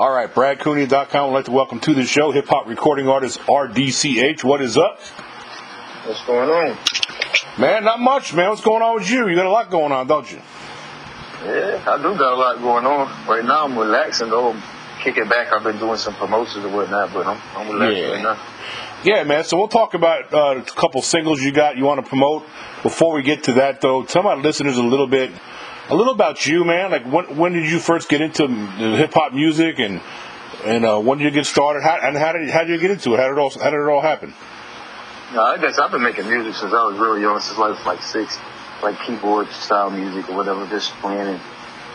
All 0.00 0.10
right, 0.10 0.32
BradCooney.com 0.32 1.26
would 1.28 1.34
like 1.34 1.44
to 1.44 1.50
welcome 1.50 1.78
to 1.80 1.92
the 1.92 2.04
show 2.04 2.30
hip 2.30 2.46
hop 2.48 2.66
recording 2.66 3.06
artist 3.06 3.38
RDCH. 3.40 4.42
What 4.42 4.62
is 4.62 4.78
up? 4.78 4.98
What's 6.06 6.24
going 6.24 6.48
on? 6.48 6.78
Man, 7.58 7.84
not 7.84 8.00
much, 8.00 8.32
man. 8.32 8.48
What's 8.48 8.62
going 8.62 8.80
on 8.80 8.94
with 8.94 9.10
you? 9.10 9.28
You 9.28 9.36
got 9.36 9.44
a 9.44 9.50
lot 9.50 9.70
going 9.70 9.92
on, 9.92 10.06
don't 10.06 10.32
you? 10.32 10.38
Yeah, 11.44 11.84
I 11.86 11.98
do 11.98 12.16
got 12.16 12.32
a 12.32 12.36
lot 12.36 12.58
going 12.62 12.86
on. 12.86 13.28
Right 13.28 13.44
now, 13.44 13.66
I'm 13.66 13.78
relaxing 13.78 14.30
though. 14.30 14.56
Kicking 15.02 15.28
back. 15.28 15.52
I've 15.52 15.64
been 15.64 15.78
doing 15.78 15.98
some 15.98 16.14
promotions 16.14 16.64
and 16.64 16.74
whatnot, 16.74 17.12
but 17.12 17.26
I'm, 17.26 17.38
I'm 17.54 17.68
relaxing 17.70 18.02
Yeah. 18.02 18.12
right 18.12 18.22
now. 18.22 18.42
Yeah, 19.04 19.24
man. 19.24 19.44
So 19.44 19.58
we'll 19.58 19.68
talk 19.68 19.92
about 19.92 20.32
uh, 20.32 20.60
a 20.60 20.62
couple 20.62 21.02
singles 21.02 21.42
you 21.42 21.52
got 21.52 21.76
you 21.76 21.84
want 21.84 22.02
to 22.02 22.08
promote. 22.08 22.46
Before 22.82 23.12
we 23.12 23.22
get 23.22 23.44
to 23.44 23.52
that, 23.54 23.82
though, 23.82 24.02
tell 24.04 24.22
my 24.22 24.34
listeners 24.34 24.78
a 24.78 24.82
little 24.82 25.06
bit, 25.06 25.30
a 25.90 25.94
little 25.94 26.12
about 26.12 26.46
you, 26.46 26.64
man. 26.64 26.90
Like 26.90 27.04
when 27.04 27.36
when 27.36 27.52
did 27.52 27.68
you 27.68 27.78
first 27.78 28.08
get 28.08 28.20
into 28.20 28.46
hip 28.46 29.12
hop 29.12 29.32
music, 29.32 29.78
and 29.78 30.00
and 30.64 30.84
uh, 30.84 31.00
when 31.00 31.18
did 31.18 31.24
you 31.24 31.30
get 31.30 31.46
started? 31.46 31.82
How, 31.82 31.98
and 32.02 32.16
how 32.16 32.32
did 32.32 32.48
how 32.48 32.60
did 32.60 32.70
you 32.70 32.78
get 32.78 32.92
into 32.92 33.14
it? 33.14 33.18
How 33.18 33.26
did 33.26 33.32
it 33.32 33.38
all 33.38 33.50
how 33.50 33.70
did 33.70 33.80
it 33.80 33.88
all 33.88 34.00
happen? 34.00 34.32
No, 35.34 35.42
I 35.42 35.58
guess 35.58 35.78
I've 35.78 35.90
been 35.90 36.02
making 36.02 36.28
music 36.28 36.54
since 36.54 36.72
I 36.72 36.86
was 36.86 36.98
really 36.98 37.20
young, 37.20 37.38
since 37.40 37.58
I 37.58 37.70
was 37.70 37.86
like 37.86 38.02
six, 38.02 38.38
like 38.82 38.98
keyboard 39.00 39.48
style 39.50 39.90
music 39.90 40.28
or 40.30 40.36
whatever, 40.36 40.66
just 40.66 40.92
playing. 40.94 41.40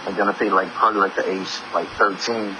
And 0.07 0.15
then 0.15 0.27
I 0.27 0.33
think 0.33 0.53
like 0.53 0.69
probably 0.69 1.01
like 1.01 1.15
the 1.15 1.29
age 1.29 1.47
like 1.73 1.87
13, 1.97 2.55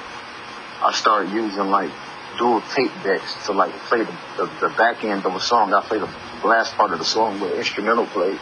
I 0.81 0.92
started 0.94 1.31
using 1.31 1.70
like 1.70 1.92
dual 2.38 2.62
tape 2.73 2.92
decks 3.04 3.45
to 3.45 3.54
like 3.54 3.72
play 3.88 4.04
the, 4.04 4.17
the, 4.38 4.67
the 4.67 4.70
back 4.76 5.04
end 5.04 5.26
of 5.26 5.36
a 5.36 5.40
song. 5.40 5.73
I 5.73 5.81
play 5.81 6.00
the 6.00 6.09
last 6.48 6.73
part 6.76 6.92
of 6.92 7.00
the 7.00 7.06
song 7.06 7.40
with 7.40 7.54
instrumental 7.54 8.06
play. 8.08 8.38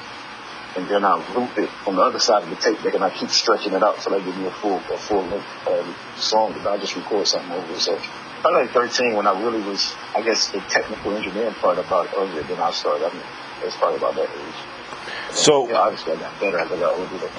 And 0.76 0.88
then 0.88 1.06
I 1.06 1.16
loop 1.36 1.58
it 1.58 1.70
on 1.86 1.96
the 1.96 2.02
other 2.02 2.20
side 2.20 2.44
of 2.44 2.50
the 2.50 2.56
tape 2.56 2.82
deck 2.82 2.96
and 2.96 3.04
I 3.04 3.10
keep 3.12 3.30
stretching 3.30 3.74
it 3.74 3.84
out 3.84 4.00
till 4.00 4.12
they 4.14 4.24
give 4.24 4.36
me 4.38 4.48
a 4.48 4.52
full 4.52 4.78
a 4.78 4.98
full 4.98 5.22
length 5.22 5.68
um, 5.68 5.96
song 6.18 6.54
and 6.54 6.68
I 6.68 6.78
just 6.78 6.96
record 6.96 7.28
something 7.28 7.52
over 7.52 7.74
it. 7.74 7.80
So 7.80 7.94
I 7.96 8.50
was 8.50 8.68
like 8.68 8.72
13 8.72 9.14
when 9.16 9.28
I 9.28 9.40
really 9.40 9.62
was, 9.62 9.94
I 10.16 10.22
guess, 10.22 10.50
the 10.50 10.60
technical 10.62 11.16
engineering 11.16 11.54
part 11.56 11.78
about 11.78 12.08
it 12.08 12.14
earlier 12.18 12.44
than 12.44 12.60
I 12.60 12.72
started. 12.72 13.06
I 13.06 13.14
mean, 13.14 13.24
it 13.62 13.66
was 13.66 13.76
probably 13.76 13.98
about 13.98 14.16
that 14.16 14.30
age. 14.30 15.36
So 15.36 15.70
Yeah, 15.70 15.78
obviously 15.78 16.14
I 16.14 16.16
got 16.18 16.40
better 16.40 16.60
as 16.60 16.72
I 16.72 16.80
got 16.80 16.98
older. 16.98 17.30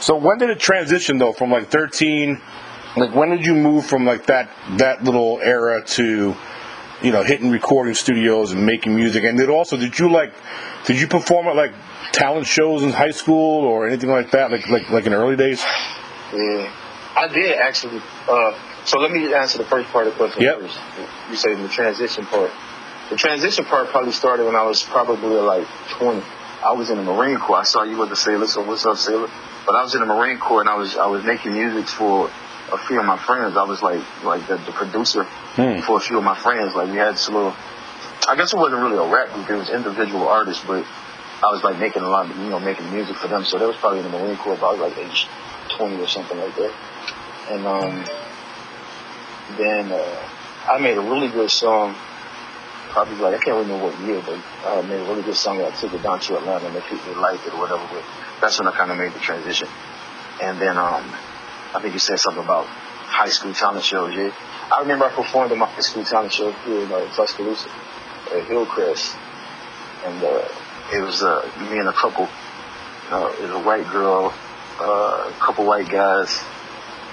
So 0.00 0.16
when 0.16 0.38
did 0.38 0.50
it 0.50 0.58
transition 0.58 1.18
though 1.18 1.32
from 1.32 1.50
like 1.50 1.68
13 1.68 2.40
like 2.96 3.14
when 3.14 3.30
did 3.30 3.44
you 3.44 3.54
move 3.54 3.84
from 3.84 4.04
like 4.04 4.26
that 4.26 4.50
that 4.78 5.02
little 5.04 5.40
era 5.42 5.84
to 5.84 6.34
you 7.04 7.12
know 7.12 7.22
hitting 7.22 7.50
recording 7.50 7.94
studios 7.94 8.52
and 8.52 8.64
making 8.64 8.96
music 8.96 9.24
and 9.24 9.38
then 9.38 9.50
also 9.50 9.76
did 9.76 9.98
you 9.98 10.10
like 10.10 10.32
did 10.86 10.98
you 10.98 11.06
perform 11.06 11.46
at 11.46 11.56
like 11.56 11.72
talent 12.12 12.46
shows 12.46 12.82
in 12.82 12.90
high 12.90 13.10
school 13.10 13.64
or 13.64 13.86
anything 13.86 14.10
like 14.10 14.30
that 14.30 14.50
like 14.50 14.68
like 14.68 14.88
like 14.90 15.06
in 15.06 15.12
early 15.12 15.36
days? 15.36 15.62
Yeah, 16.32 16.72
I 17.16 17.28
did 17.28 17.58
actually. 17.58 18.00
Uh, 18.28 18.58
so 18.84 18.98
let 18.98 19.10
me 19.10 19.32
answer 19.34 19.58
the 19.58 19.64
first 19.64 19.88
part 19.90 20.06
of 20.06 20.14
the 20.14 20.18
question 20.18 20.42
Yep. 20.42 20.60
first. 20.60 20.78
You 21.30 21.36
say 21.36 21.54
the 21.54 21.68
transition 21.68 22.26
part. 22.26 22.50
The 23.10 23.16
transition 23.16 23.64
part 23.64 23.88
probably 23.88 24.12
started 24.12 24.44
when 24.46 24.56
I 24.56 24.62
was 24.62 24.82
probably 24.82 25.36
like 25.36 25.66
20. 25.90 26.22
I 26.64 26.72
was 26.72 26.88
in 26.90 26.96
the 26.96 27.02
Marine 27.02 27.38
Corps. 27.38 27.58
I 27.58 27.64
saw 27.64 27.82
you 27.82 27.98
with 27.98 28.08
the 28.08 28.16
sailor, 28.16 28.46
so 28.46 28.62
what's 28.66 28.86
up, 28.86 28.96
sailor? 28.96 29.28
But 29.66 29.74
I 29.74 29.82
was 29.82 29.94
in 29.94 30.00
the 30.00 30.06
Marine 30.06 30.38
Corps 30.38 30.60
and 30.60 30.68
I 30.70 30.76
was 30.76 30.96
I 30.96 31.06
was 31.06 31.24
making 31.24 31.52
music 31.52 31.88
for 31.88 32.30
a 32.72 32.78
few 32.78 32.98
of 32.98 33.06
my 33.06 33.18
friends. 33.18 33.56
I 33.56 33.64
was 33.64 33.82
like 33.82 34.02
like 34.24 34.46
the, 34.48 34.56
the 34.56 34.72
producer 34.72 35.26
Hmm. 35.54 35.80
for 35.80 35.98
a 35.98 36.00
few 36.00 36.18
of 36.18 36.24
my 36.24 36.36
friends. 36.36 36.74
Like 36.74 36.90
we 36.90 36.96
had 36.96 37.14
this 37.14 37.28
little. 37.28 37.54
I 38.26 38.34
guess 38.36 38.52
it 38.52 38.56
wasn't 38.56 38.82
really 38.82 38.96
a 38.96 39.06
rap 39.06 39.32
group. 39.32 39.50
It 39.50 39.56
was 39.56 39.70
individual 39.70 40.26
artists, 40.26 40.64
but 40.64 40.84
I 41.42 41.52
was 41.52 41.62
like 41.62 41.78
making 41.78 42.02
a 42.02 42.08
lot 42.08 42.28
of 42.28 42.36
you 42.36 42.50
know 42.50 42.58
making 42.58 42.90
music 42.92 43.16
for 43.16 43.28
them. 43.28 43.44
So 43.44 43.58
that 43.58 43.68
was 43.68 43.76
probably 43.76 44.00
in 44.00 44.10
the 44.10 44.18
Marine 44.18 44.36
Corps. 44.36 44.56
But 44.56 44.66
I 44.66 44.72
was 44.72 44.80
like 44.80 44.98
age 44.98 45.28
20 45.76 46.02
or 46.02 46.08
something 46.08 46.38
like 46.38 46.56
that. 46.56 46.72
And 47.50 47.66
um, 47.66 48.04
then 49.56 49.92
uh, 49.92 50.28
I 50.66 50.78
made 50.80 50.96
a 50.96 51.02
really 51.02 51.28
good 51.28 51.50
song. 51.50 51.94
Probably 52.90 53.16
like 53.16 53.34
I 53.34 53.38
can't 53.38 53.56
remember 53.56 53.86
what 53.86 53.98
year, 54.00 54.22
but 54.26 54.40
I 54.66 54.82
made 54.82 55.00
a 55.00 55.04
really 55.04 55.22
good 55.22 55.36
song. 55.36 55.60
I 55.60 55.70
took 55.70 55.92
it 55.92 56.02
down 56.02 56.18
to 56.20 56.36
Atlanta 56.36 56.66
and 56.66 56.74
they 56.74 56.80
people 56.80 57.14
liked 57.20 57.46
it 57.46 57.54
or 57.54 57.60
whatever. 57.60 57.86
But 57.90 58.02
that's 58.40 58.58
when 58.58 58.66
I 58.66 58.72
kind 58.72 58.90
of 58.90 58.98
made 58.98 59.12
the 59.12 59.20
transition. 59.20 59.68
And 60.42 60.60
then 60.60 60.76
um, 60.78 61.04
I 61.74 61.78
think 61.80 61.92
you 61.92 62.00
said 62.00 62.18
something 62.18 62.42
about 62.42 62.66
high 62.66 63.28
school 63.28 63.52
talent 63.52 63.84
shows. 63.84 64.14
Yeah, 64.14 64.30
I 64.72 64.80
remember 64.80 65.04
I 65.04 65.10
performed 65.10 65.52
in 65.52 65.58
my 65.58 65.66
high 65.66 65.80
school 65.80 66.04
talent 66.04 66.32
show 66.32 66.50
here 66.50 66.80
in 66.80 66.90
uh, 66.90 67.14
Tuscaloosa 67.14 67.68
at 68.32 68.44
Hillcrest, 68.46 69.14
and 70.04 70.22
uh, 70.22 70.48
it 70.92 71.00
was 71.00 71.22
uh, 71.22 71.50
me 71.70 71.78
and 71.78 71.88
a 71.88 71.92
couple. 71.92 72.28
Uh, 73.10 73.32
it 73.38 73.42
was 73.42 73.50
a 73.50 73.60
white 73.60 73.86
girl, 73.90 74.32
uh, 74.80 75.30
a 75.30 75.36
couple 75.38 75.66
white 75.66 75.88
guys, 75.88 76.42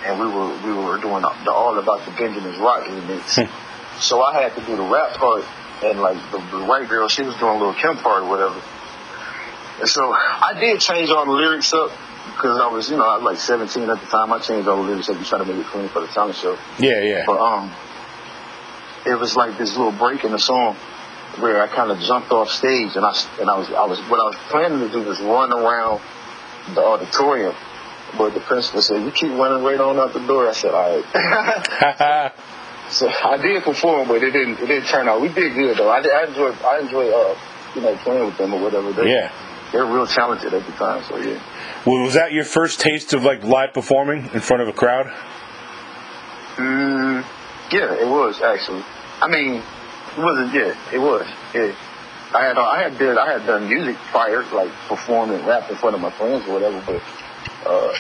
and 0.06 0.20
we 0.20 0.28
were 0.28 0.50
we 0.64 0.74
were 0.74 0.98
doing 1.00 1.22
the, 1.22 1.32
the 1.44 1.52
all 1.52 1.78
about 1.78 2.06
the 2.06 2.12
Benjamin's 2.12 2.58
Rock 2.58 2.86
remix. 2.86 3.50
so 4.00 4.22
I 4.22 4.42
had 4.42 4.56
to 4.56 4.62
do 4.62 4.78
the 4.78 4.84
rap 4.84 5.18
part, 5.18 5.44
and 5.84 6.00
like 6.00 6.18
the, 6.32 6.38
the 6.38 6.66
white 6.66 6.88
girl, 6.88 7.10
she 7.10 7.24
was 7.24 7.36
doing 7.36 7.56
a 7.56 7.58
little 7.58 7.74
Kim 7.74 7.98
part 7.98 8.24
or 8.24 8.30
whatever. 8.30 8.62
And 9.80 9.90
so 9.90 10.14
I 10.14 10.58
did 10.60 10.80
change 10.80 11.10
all 11.10 11.26
the 11.26 11.32
lyrics 11.32 11.74
up 11.74 11.92
because 12.26 12.60
I 12.60 12.68
was, 12.68 12.90
you 12.90 12.98
know, 12.98 13.08
I 13.08 13.18
was 13.18 13.24
like 13.24 13.38
17 13.38 13.90
at 13.90 14.00
the 14.00 14.06
time. 14.08 14.32
I 14.32 14.40
changed 14.40 14.68
all 14.68 14.78
the 14.78 14.90
lyrics 14.90 15.10
up 15.10 15.18
to 15.18 15.24
try 15.26 15.40
to 15.40 15.46
make 15.46 15.58
it 15.58 15.66
clean 15.68 15.90
for 15.90 16.02
the 16.02 16.08
talent 16.08 16.36
show. 16.36 16.58
Yeah, 16.80 17.02
yeah. 17.02 17.24
But 17.26 17.40
um, 17.40 17.74
it 19.06 19.16
was 19.16 19.36
like 19.36 19.58
this 19.58 19.76
little 19.76 19.92
break 19.92 20.24
in 20.24 20.32
the 20.32 20.40
song 20.40 20.76
where 21.40 21.62
I 21.64 21.68
kind 21.68 21.92
of 21.92 22.00
jumped 22.00 22.32
off 22.32 22.50
stage 22.50 22.96
and 22.96 23.06
I 23.06 23.14
and 23.40 23.50
I 23.50 23.58
was 23.58 23.70
I 23.70 23.86
was 23.86 24.00
what 24.10 24.20
I 24.20 24.24
was 24.24 24.36
planning 24.50 24.80
to 24.80 24.90
do 24.90 25.04
was 25.08 25.20
run 25.22 25.52
around 25.54 26.02
the 26.76 26.82
auditorium. 26.82 27.56
But 28.18 28.34
the 28.34 28.42
principal 28.42 28.82
said, 28.82 29.04
"You 29.04 29.12
keep 29.12 29.32
running 29.32 29.64
right 29.64 29.80
on 29.80 29.98
out 29.98 30.14
the 30.14 30.20
door." 30.20 30.50
I 30.50 30.52
said, 30.52 30.72
"All 30.74 31.02
right." 31.02 32.34
so 32.92 33.08
I 33.08 33.38
did 33.38 33.64
perform, 33.64 34.10
but 34.10 34.22
it 34.22 34.32
didn't 34.32 34.60
it 34.60 34.68
didn't 34.68 34.88
turn 34.88 35.08
out. 35.08 35.22
We 35.22 35.30
did 35.30 35.54
good 35.54 35.78
though. 35.78 35.90
I, 35.90 36.02
did, 36.02 36.12
I 36.12 36.26
enjoyed 36.26 36.56
I 36.62 36.80
enjoyed 36.80 37.14
uh 37.14 37.36
you 37.76 37.82
know 37.82 37.96
playing 37.98 38.26
with 38.26 38.38
them 38.38 38.54
or 38.54 38.62
whatever. 38.62 38.92
They, 38.92 39.10
yeah. 39.10 39.32
they're 39.72 39.86
real 39.86 40.06
talented 40.06 40.54
at 40.54 40.66
the 40.66 40.72
time. 40.74 41.04
So 41.06 41.16
yeah. 41.18 41.40
Well, 41.86 42.04
was 42.04 42.14
that 42.14 42.32
your 42.32 42.44
first 42.44 42.80
taste 42.80 43.14
of 43.14 43.24
like 43.24 43.44
live 43.44 43.74
performing 43.74 44.30
in 44.34 44.40
front 44.40 44.62
of 44.62 44.68
a 44.68 44.74
crowd? 44.74 45.08
Mm, 46.58 47.26
yeah, 47.72 47.94
it 47.96 48.08
was 48.08 48.42
actually. 48.42 48.84
I 49.22 49.28
mean, 49.28 49.56
it 50.18 50.22
wasn't. 50.22 50.54
Yeah, 50.54 50.76
it 50.94 51.00
was. 51.00 51.26
Yeah, 51.56 51.74
I 52.36 52.44
had 52.46 52.58
I 52.58 52.84
had 52.84 52.98
did 53.00 53.18
I 53.18 53.32
had 53.34 53.48
done 53.48 53.68
music 53.68 53.96
prior, 54.12 54.44
like 54.54 54.72
performing 54.88 55.44
rap 55.46 55.70
in 55.72 55.76
front 55.76 55.96
of 55.96 56.02
my 56.02 56.12
friends 56.12 56.48
or 56.48 56.54
whatever. 56.54 56.82
But 56.86 57.70
uh, 57.70 57.94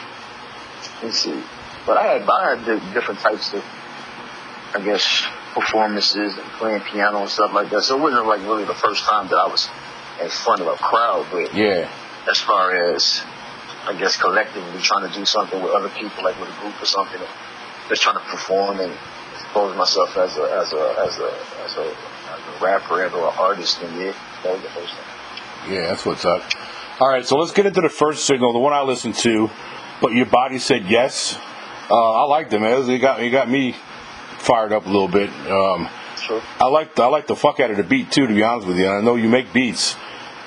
let's 1.01 1.17
see. 1.17 1.41
But 1.87 1.97
I 1.97 2.03
had 2.13 2.29
I 2.29 2.55
had 2.55 2.65
did 2.65 2.93
different 2.93 3.19
types 3.21 3.51
of, 3.53 3.63
I 4.75 4.81
guess, 4.83 5.25
performances 5.53 6.37
and 6.37 6.45
playing 6.59 6.81
piano 6.81 7.21
and 7.21 7.29
stuff 7.29 7.51
like 7.53 7.71
that. 7.71 7.81
So 7.81 7.97
it 7.97 8.01
wasn't 8.01 8.27
like 8.27 8.41
really 8.41 8.65
the 8.65 8.75
first 8.75 9.03
time 9.05 9.27
that 9.29 9.37
I 9.37 9.47
was 9.47 9.67
in 10.21 10.29
front 10.29 10.61
of 10.61 10.67
a 10.67 10.75
crowd. 10.75 11.25
But 11.31 11.55
Yeah. 11.55 11.89
as 12.29 12.37
far 12.37 12.75
as 12.75 13.23
I 13.85 13.97
guess 13.97 14.17
collectively 14.17 14.79
trying 14.81 15.09
to 15.09 15.13
do 15.17 15.25
something 15.25 15.61
with 15.61 15.71
other 15.71 15.89
people, 15.89 16.23
like 16.23 16.39
with 16.39 16.49
a 16.49 16.61
group 16.61 16.81
or 16.81 16.85
something, 16.85 17.19
just 17.89 18.01
trying 18.01 18.15
to 18.15 18.25
perform 18.29 18.79
and 18.79 18.93
expose 19.33 19.75
myself 19.75 20.15
as 20.17 20.37
a 20.37 20.43
as 20.43 20.73
a 20.73 20.95
as 20.99 21.19
a 21.19 21.31
as 21.63 21.77
a, 21.77 21.85
as 21.89 22.59
a 22.61 22.63
rapper 22.63 23.03
and 23.03 23.13
or 23.13 23.29
an 23.29 23.37
artist. 23.37 23.81
And 23.81 23.95
yeah, 23.99 24.13
that 24.43 24.53
was 24.53 24.61
the 24.61 24.69
first 24.69 24.93
time. 24.93 25.71
Yeah, 25.71 25.87
that's 25.87 26.05
what's 26.05 26.25
up. 26.25 26.43
All 26.99 27.09
right, 27.09 27.25
so 27.25 27.37
let's 27.37 27.51
get 27.51 27.65
into 27.65 27.81
the 27.81 27.89
first 27.89 28.25
signal, 28.25 28.53
the 28.53 28.59
one 28.59 28.73
I 28.73 28.81
listened 28.81 29.15
to. 29.15 29.49
But 30.01 30.13
your 30.13 30.27
body 30.27 30.59
said 30.59 30.85
yes. 30.85 31.37
Uh, 31.89 31.95
I 31.95 32.23
liked 32.25 32.53
it, 32.53 32.59
man. 32.59 32.89
It 32.89 32.99
got 32.99 33.19
it 33.21 33.29
got 33.29 33.49
me 33.49 33.75
fired 34.37 34.73
up 34.73 34.85
a 34.85 34.89
little 34.89 35.07
bit. 35.07 35.29
Um, 35.49 35.89
Sure. 36.21 36.41
I 36.59 36.67
like 36.67 36.95
the, 36.95 37.03
I 37.03 37.07
like 37.07 37.27
the 37.27 37.35
fuck 37.35 37.59
out 37.59 37.71
of 37.71 37.77
the 37.77 37.83
beat 37.83 38.11
too, 38.11 38.27
to 38.27 38.33
be 38.33 38.43
honest 38.43 38.67
with 38.67 38.77
you. 38.77 38.85
And 38.85 38.95
I 38.95 39.01
know 39.01 39.15
you 39.15 39.27
make 39.27 39.51
beats, 39.53 39.95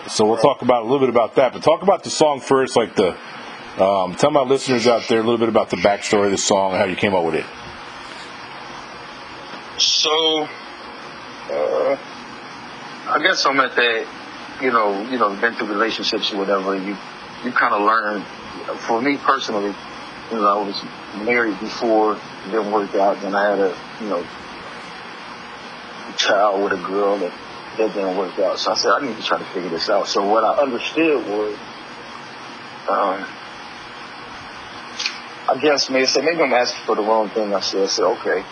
so 0.08 0.26
we'll 0.26 0.36
talk 0.36 0.62
about 0.62 0.82
a 0.82 0.84
little 0.84 1.00
bit 1.00 1.08
about 1.08 1.36
that. 1.36 1.52
But 1.52 1.62
talk 1.62 1.82
about 1.82 2.04
the 2.04 2.10
song 2.10 2.40
first, 2.40 2.76
like 2.76 2.94
the. 2.94 3.16
Um, 3.74 4.14
tell 4.14 4.30
my 4.30 4.42
listeners 4.42 4.86
out 4.86 5.08
there 5.08 5.18
a 5.18 5.22
little 5.22 5.38
bit 5.38 5.48
about 5.48 5.70
the 5.70 5.76
backstory 5.76 6.26
of 6.26 6.30
the 6.30 6.38
song 6.38 6.76
how 6.76 6.84
you 6.84 6.94
came 6.94 7.12
up 7.12 7.24
with 7.24 7.34
it. 7.34 7.46
So, 9.80 10.46
uh, 11.50 11.96
I 13.08 13.18
guess 13.20 13.44
I'm 13.44 13.58
at 13.58 13.74
that, 13.74 14.06
you 14.62 14.70
know, 14.70 15.02
you 15.10 15.18
know, 15.18 15.34
been 15.40 15.54
through 15.54 15.66
relationships 15.66 16.32
or 16.32 16.36
whatever. 16.36 16.76
You, 16.76 16.96
you 17.44 17.50
kind 17.50 17.74
of 17.74 17.82
learn. 17.82 18.22
For 18.86 19.02
me 19.02 19.16
personally, 19.16 19.74
you 20.30 20.36
know, 20.36 20.46
I 20.46 20.64
was 20.64 20.80
married 21.26 21.58
before, 21.58 22.16
didn't 22.44 22.70
work 22.70 22.94
out. 22.94 23.20
Then 23.20 23.34
I 23.34 23.50
had 23.50 23.58
a, 23.58 23.76
you 24.00 24.08
know, 24.08 24.24
child 26.16 26.62
with 26.62 26.72
a 26.72 26.82
girl 26.86 27.18
that 27.18 27.32
that 27.78 27.94
didn't 27.94 28.16
work 28.16 28.38
out. 28.38 28.58
So 28.58 28.72
I 28.72 28.74
said, 28.74 28.90
I 28.92 29.06
need 29.06 29.16
to 29.16 29.22
try 29.22 29.38
to 29.38 29.44
figure 29.46 29.70
this 29.70 29.88
out. 29.88 30.08
So 30.08 30.26
what 30.26 30.44
I 30.44 30.62
understood 30.62 31.26
was, 31.26 31.54
um, 32.88 33.26
I 35.46 35.58
guess 35.60 35.90
maybe, 35.90 36.06
so 36.06 36.22
maybe 36.22 36.40
I'm 36.40 36.52
asking 36.52 36.84
for 36.84 36.96
the 36.96 37.02
wrong 37.02 37.28
thing. 37.30 37.54
I 37.54 37.60
said, 37.60 37.82
I 37.82 37.86
said, 37.86 38.04
okay, 38.04 38.44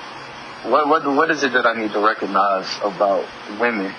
what 0.64 0.88
what 0.88 1.04
what 1.06 1.30
is 1.30 1.42
it 1.42 1.52
that 1.54 1.66
I 1.66 1.74
need 1.74 1.92
to 1.92 2.00
recognize 2.00 2.68
about 2.82 3.26
women 3.58 3.92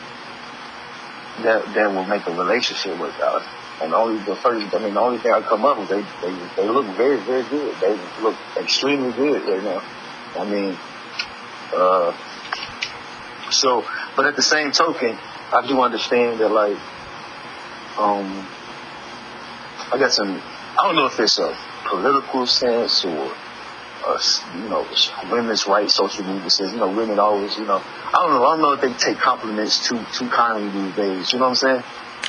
that 1.44 1.66
that 1.74 1.94
will 1.94 2.06
make 2.06 2.26
a 2.28 2.32
relationship 2.32 2.98
work 3.00 3.20
out? 3.20 3.42
And 3.82 3.94
only 3.94 4.24
the 4.24 4.36
first, 4.36 4.74
I 4.74 4.80
mean, 4.80 4.94
the 4.94 5.02
only 5.02 5.20
thing 5.20 5.34
I 5.34 5.42
come 5.42 5.66
up 5.66 5.78
with, 5.78 5.90
they 5.90 6.02
they 6.22 6.34
they 6.56 6.70
look 6.70 6.86
very 6.96 7.18
very 7.18 7.44
good. 7.44 7.76
They 7.82 8.00
look 8.22 8.36
extremely 8.56 9.12
good 9.12 9.44
right 9.44 9.64
now. 9.64 9.84
I 10.40 10.46
mean, 10.46 10.78
uh, 11.74 12.16
so, 13.54 13.86
but 14.16 14.26
at 14.26 14.36
the 14.36 14.42
same 14.42 14.72
token, 14.72 15.18
I 15.52 15.66
do 15.68 15.82
understand 15.82 16.40
that 16.40 16.50
like, 16.50 16.78
um, 17.98 18.48
I 19.92 19.98
got 20.00 20.12
some. 20.12 20.30
I 20.30 20.88
don't 20.88 20.96
know 20.96 21.06
if 21.06 21.20
it's 21.20 21.38
a 21.38 21.56
political 21.86 22.48
sense 22.48 23.06
or 23.06 23.32
uh, 24.06 24.20
you 24.56 24.70
know, 24.70 24.86
women's 25.32 25.68
rights, 25.68 25.94
social 25.94 26.26
movement 26.26 26.52
says, 26.52 26.72
you 26.72 26.78
know, 26.78 26.88
women 26.88 27.20
always, 27.20 27.58
you 27.58 27.66
know, 27.66 27.78
I 27.78 28.12
don't 28.12 28.32
know, 28.32 28.46
I 28.46 28.58
don't 28.58 28.62
know 28.62 28.74
if 28.74 28.82
they 28.82 28.94
take 28.94 29.18
compliments 29.18 29.88
too 29.88 30.04
too 30.14 30.30
kindly 30.30 30.70
these 30.70 30.96
days. 30.96 31.34
You 31.34 31.40
know 31.40 31.46
what 31.46 31.50
I'm 31.50 31.56
saying? 31.56 31.84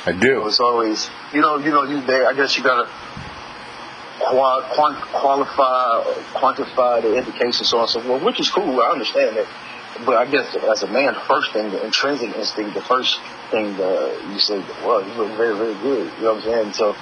I 0.05 0.11
do. 0.11 0.47
It's 0.47 0.59
always, 0.59 1.09
you 1.33 1.41
know, 1.41 1.57
you 1.57 1.71
know, 1.71 1.83
you 1.83 2.01
there. 2.01 2.27
I 2.27 2.33
guess 2.33 2.55
you 2.57 2.63
gotta 2.63 2.89
qual, 4.19 4.61
quant, 4.73 4.97
qualify, 5.11 6.03
quantify 6.33 7.01
the 7.01 7.17
indication, 7.17 7.65
so 7.65 7.77
on 7.77 7.83
and 7.83 7.89
so 7.89 8.01
forth, 8.01 8.23
which 8.23 8.39
is 8.39 8.49
cool. 8.49 8.79
I 8.79 8.91
understand 8.91 9.37
that. 9.37 9.47
But 10.03 10.17
I 10.17 10.25
guess 10.29 10.55
as 10.55 10.83
a 10.83 10.87
man, 10.87 11.13
the 11.13 11.21
first 11.21 11.53
thing, 11.53 11.71
the 11.71 11.85
intrinsic 11.85 12.35
instinct, 12.35 12.73
the 12.73 12.81
first 12.81 13.19
thing 13.49 13.77
that 13.77 14.27
you 14.29 14.39
say, 14.39 14.59
well, 14.83 15.05
you 15.07 15.13
look 15.13 15.37
very, 15.37 15.55
very 15.55 15.73
good. 15.75 16.11
You 16.17 16.23
know 16.23 16.33
what 16.33 16.43
I'm 16.43 16.73
saying? 16.73 16.73
So 16.73 16.95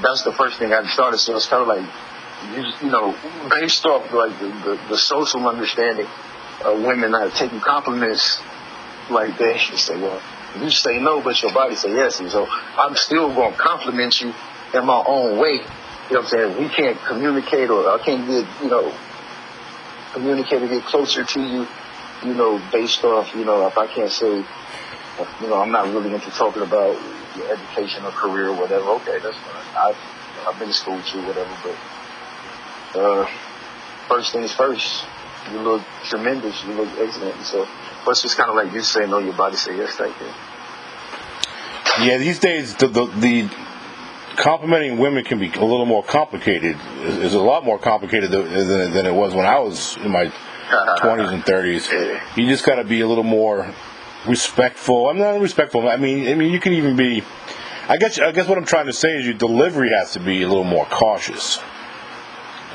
that's 0.00 0.22
the 0.22 0.32
first 0.32 0.58
thing 0.58 0.72
I 0.72 0.86
started. 0.86 1.18
So 1.18 1.36
it's 1.36 1.46
kind 1.46 1.62
of 1.62 1.68
like 1.68 1.84
you, 2.56 2.86
you 2.86 2.90
know, 2.90 3.14
based 3.50 3.84
off 3.86 4.12
like 4.12 4.38
the, 4.38 4.46
the, 4.46 4.80
the 4.90 4.98
social 4.98 5.46
understanding 5.48 6.06
of 6.64 6.82
women 6.82 7.10
not 7.10 7.34
taking 7.34 7.60
compliments 7.60 8.40
like 9.10 9.36
they 9.38 9.58
say, 9.58 10.00
well, 10.00 10.20
you 10.60 10.70
say 10.70 10.98
no, 11.00 11.20
but 11.20 11.40
your 11.42 11.52
body 11.52 11.74
say 11.74 11.92
yes. 11.92 12.20
And 12.20 12.30
so 12.30 12.46
I'm 12.48 12.96
still 12.96 13.34
going 13.34 13.52
to 13.52 13.58
compliment 13.58 14.20
you 14.20 14.32
in 14.72 14.86
my 14.86 15.02
own 15.06 15.38
way. 15.38 15.52
You 15.52 15.60
know 15.60 16.20
what 16.20 16.22
I'm 16.22 16.26
saying? 16.26 16.58
We 16.58 16.68
can't 16.68 16.98
communicate 17.00 17.70
or 17.70 17.88
I 17.88 18.02
can't 18.04 18.26
get, 18.26 18.46
you 18.62 18.70
know, 18.70 18.94
communicate 20.12 20.62
or 20.62 20.68
get 20.68 20.84
closer 20.84 21.24
to 21.24 21.40
you, 21.40 21.66
you 22.24 22.34
know, 22.34 22.60
based 22.72 23.04
off, 23.04 23.34
you 23.34 23.44
know, 23.44 23.66
if 23.66 23.76
I 23.76 23.86
can't 23.86 24.10
say, 24.10 24.36
you 24.36 25.46
know, 25.46 25.60
I'm 25.60 25.70
not 25.70 25.92
really 25.92 26.12
into 26.14 26.30
talking 26.30 26.62
about 26.62 26.98
your 27.36 27.52
education 27.52 28.04
or 28.04 28.10
career 28.10 28.48
or 28.48 28.56
whatever. 28.56 28.90
Okay, 29.00 29.18
that's 29.18 29.36
fine. 29.36 29.64
I've, 29.76 29.96
I've 30.46 30.58
been 30.58 30.68
to 30.68 30.74
school 30.74 31.00
too, 31.02 31.24
whatever, 31.26 31.56
but 31.62 33.00
uh, 33.00 33.30
first 34.08 34.32
things 34.32 34.52
first. 34.52 35.04
You 35.52 35.58
look 35.58 35.82
tremendous. 36.04 36.64
You 36.64 36.72
look 36.72 36.88
excellent. 36.98 37.42
So, 37.42 37.68
but 38.04 38.12
it's 38.12 38.22
just 38.22 38.36
kind 38.36 38.48
of 38.48 38.56
like 38.56 38.72
you 38.72 38.82
say 38.82 39.06
no, 39.06 39.18
your 39.18 39.34
body 39.34 39.56
say 39.56 39.76
yes, 39.76 39.94
thank 39.94 40.18
you. 40.18 40.26
Yeah, 42.06 42.16
these 42.16 42.38
days 42.38 42.74
the 42.76 42.88
the, 42.88 43.06
the 43.06 43.50
complimenting 44.36 44.98
women 44.98 45.22
can 45.24 45.38
be 45.38 45.48
a 45.48 45.64
little 45.64 45.86
more 45.86 46.02
complicated. 46.02 46.78
Is 47.02 47.34
a 47.34 47.40
lot 47.40 47.64
more 47.64 47.78
complicated 47.78 48.30
than, 48.30 48.92
than 48.92 49.06
it 49.06 49.14
was 49.14 49.34
when 49.34 49.44
I 49.44 49.58
was 49.58 49.96
in 49.98 50.10
my 50.10 50.32
twenties 50.98 51.30
and 51.30 51.44
thirties. 51.44 51.88
You 52.36 52.46
just 52.48 52.64
got 52.64 52.76
to 52.76 52.84
be 52.84 53.00
a 53.00 53.06
little 53.06 53.24
more 53.24 53.72
respectful. 54.26 55.08
I'm 55.08 55.18
not 55.18 55.40
respectful. 55.40 55.88
I 55.88 55.96
mean, 55.96 56.28
I 56.28 56.34
mean, 56.34 56.52
you 56.52 56.60
can 56.60 56.72
even 56.72 56.96
be. 56.96 57.22
I 57.88 57.96
guess. 57.98 58.18
I 58.18 58.32
guess 58.32 58.48
what 58.48 58.56
I'm 58.58 58.64
trying 58.64 58.86
to 58.86 58.92
say 58.92 59.10
is 59.18 59.24
your 59.26 59.34
delivery 59.34 59.90
has 59.90 60.12
to 60.12 60.20
be 60.20 60.42
a 60.42 60.48
little 60.48 60.64
more 60.64 60.86
cautious. 60.86 61.58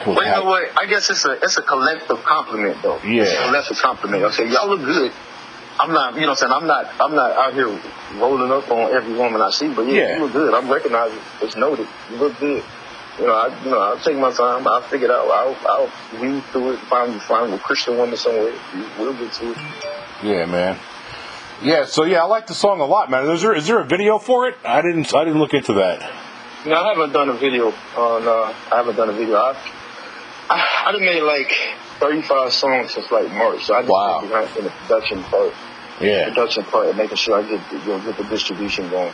Well, 0.06 0.16
you 0.16 0.32
know 0.32 0.46
what? 0.46 0.70
I 0.80 0.86
guess 0.86 1.10
it's 1.10 1.26
a 1.26 1.32
it's 1.32 1.58
a 1.58 1.62
collective 1.62 2.24
compliment 2.24 2.82
though. 2.82 3.00
Yeah. 3.04 3.24
It's 3.24 3.34
a 3.34 3.44
collective 3.46 3.78
compliment. 3.80 4.24
I 4.24 4.32
say 4.32 4.50
y'all 4.50 4.70
look 4.70 4.82
good. 4.82 5.12
I'm 5.82 5.94
not, 5.94 6.16
you 6.16 6.22
know, 6.22 6.28
what 6.28 6.44
I'm 6.44 6.50
saying 6.50 6.52
I'm 6.52 6.68
not, 6.68 6.94
I'm 7.00 7.16
not 7.16 7.32
out 7.32 7.54
here 7.54 7.68
rolling 8.20 8.52
up 8.52 8.70
on 8.70 8.92
every 8.94 9.14
woman 9.14 9.40
I 9.42 9.50
see, 9.50 9.70
but 9.74 9.84
yeah, 9.88 9.94
Yeah. 9.94 10.16
you 10.18 10.24
look 10.24 10.34
good. 10.34 10.54
I'm 10.54 10.70
recognizing 10.70 11.20
it's 11.42 11.56
noted. 11.56 11.88
You 12.12 12.18
look 12.18 12.38
good. 12.38 12.64
You 13.18 13.26
know, 13.28 13.34
I, 13.34 13.64
you 13.64 13.72
know, 13.72 13.80
I'll 13.80 14.00
take 14.00 14.18
my 14.18 14.32
time. 14.32 14.68
I'll 14.68 14.82
figure 14.82 15.08
it 15.08 15.12
out. 15.12 15.30
I'll, 15.30 15.58
I'll 15.68 16.22
read 16.22 16.44
through 16.46 16.74
it. 16.74 16.80
Find, 16.82 17.22
find 17.22 17.54
a 17.54 17.60
Christian 17.60 17.98
woman 17.98 18.16
somewhere. 18.18 18.54
We'll 18.98 19.14
get 19.14 19.32
to 19.34 19.52
it. 19.52 19.58
Yeah, 20.24 20.46
man. 20.46 20.78
Yeah, 21.62 21.84
so 21.86 22.06
yeah, 22.06 22.22
I 22.24 22.26
like 22.28 22.48
the 22.48 22.54
song 22.54 22.80
a 22.80 22.86
lot, 22.86 23.10
man. 23.12 23.28
Is 23.30 23.42
there 23.42 23.54
is 23.54 23.68
there 23.68 23.80
a 23.82 23.86
video 23.86 24.18
for 24.18 24.48
it? 24.48 24.56
I 24.64 24.82
didn't 24.82 25.14
I 25.14 25.26
didn't 25.26 25.40
look 25.40 25.54
into 25.54 25.74
that. 25.74 26.10
You 26.64 26.72
know, 26.72 26.82
I 26.82 26.90
haven't 26.94 27.12
done 27.12 27.28
a 27.28 27.34
video 27.34 27.68
on. 27.98 28.26
Uh, 28.28 28.54
I 28.72 28.78
haven't 28.78 28.96
done 28.96 29.10
a 29.10 29.14
video. 29.14 29.36
I, 29.36 29.58
I, 30.50 30.84
I 30.88 30.92
done 30.94 31.02
made 31.02 31.22
like 31.22 31.52
35 32.00 32.54
songs 32.54 32.94
since 32.94 33.12
like 33.12 33.30
March. 33.34 33.66
So 33.66 33.74
I 33.76 33.82
just 33.82 33.92
Wow. 33.92 34.22
behind 34.22 34.56
in 34.58 34.64
the 34.64 34.70
production 34.70 35.22
part, 35.24 35.54
Yeah. 36.00 36.30
production 36.30 36.64
part, 36.64 36.88
and 36.88 36.98
making 36.98 37.18
sure 37.18 37.36
I 37.36 37.44
get 37.44 37.86
know, 37.86 38.00
get 38.00 38.16
the 38.18 38.24
distribution 38.24 38.90
going. 38.90 39.14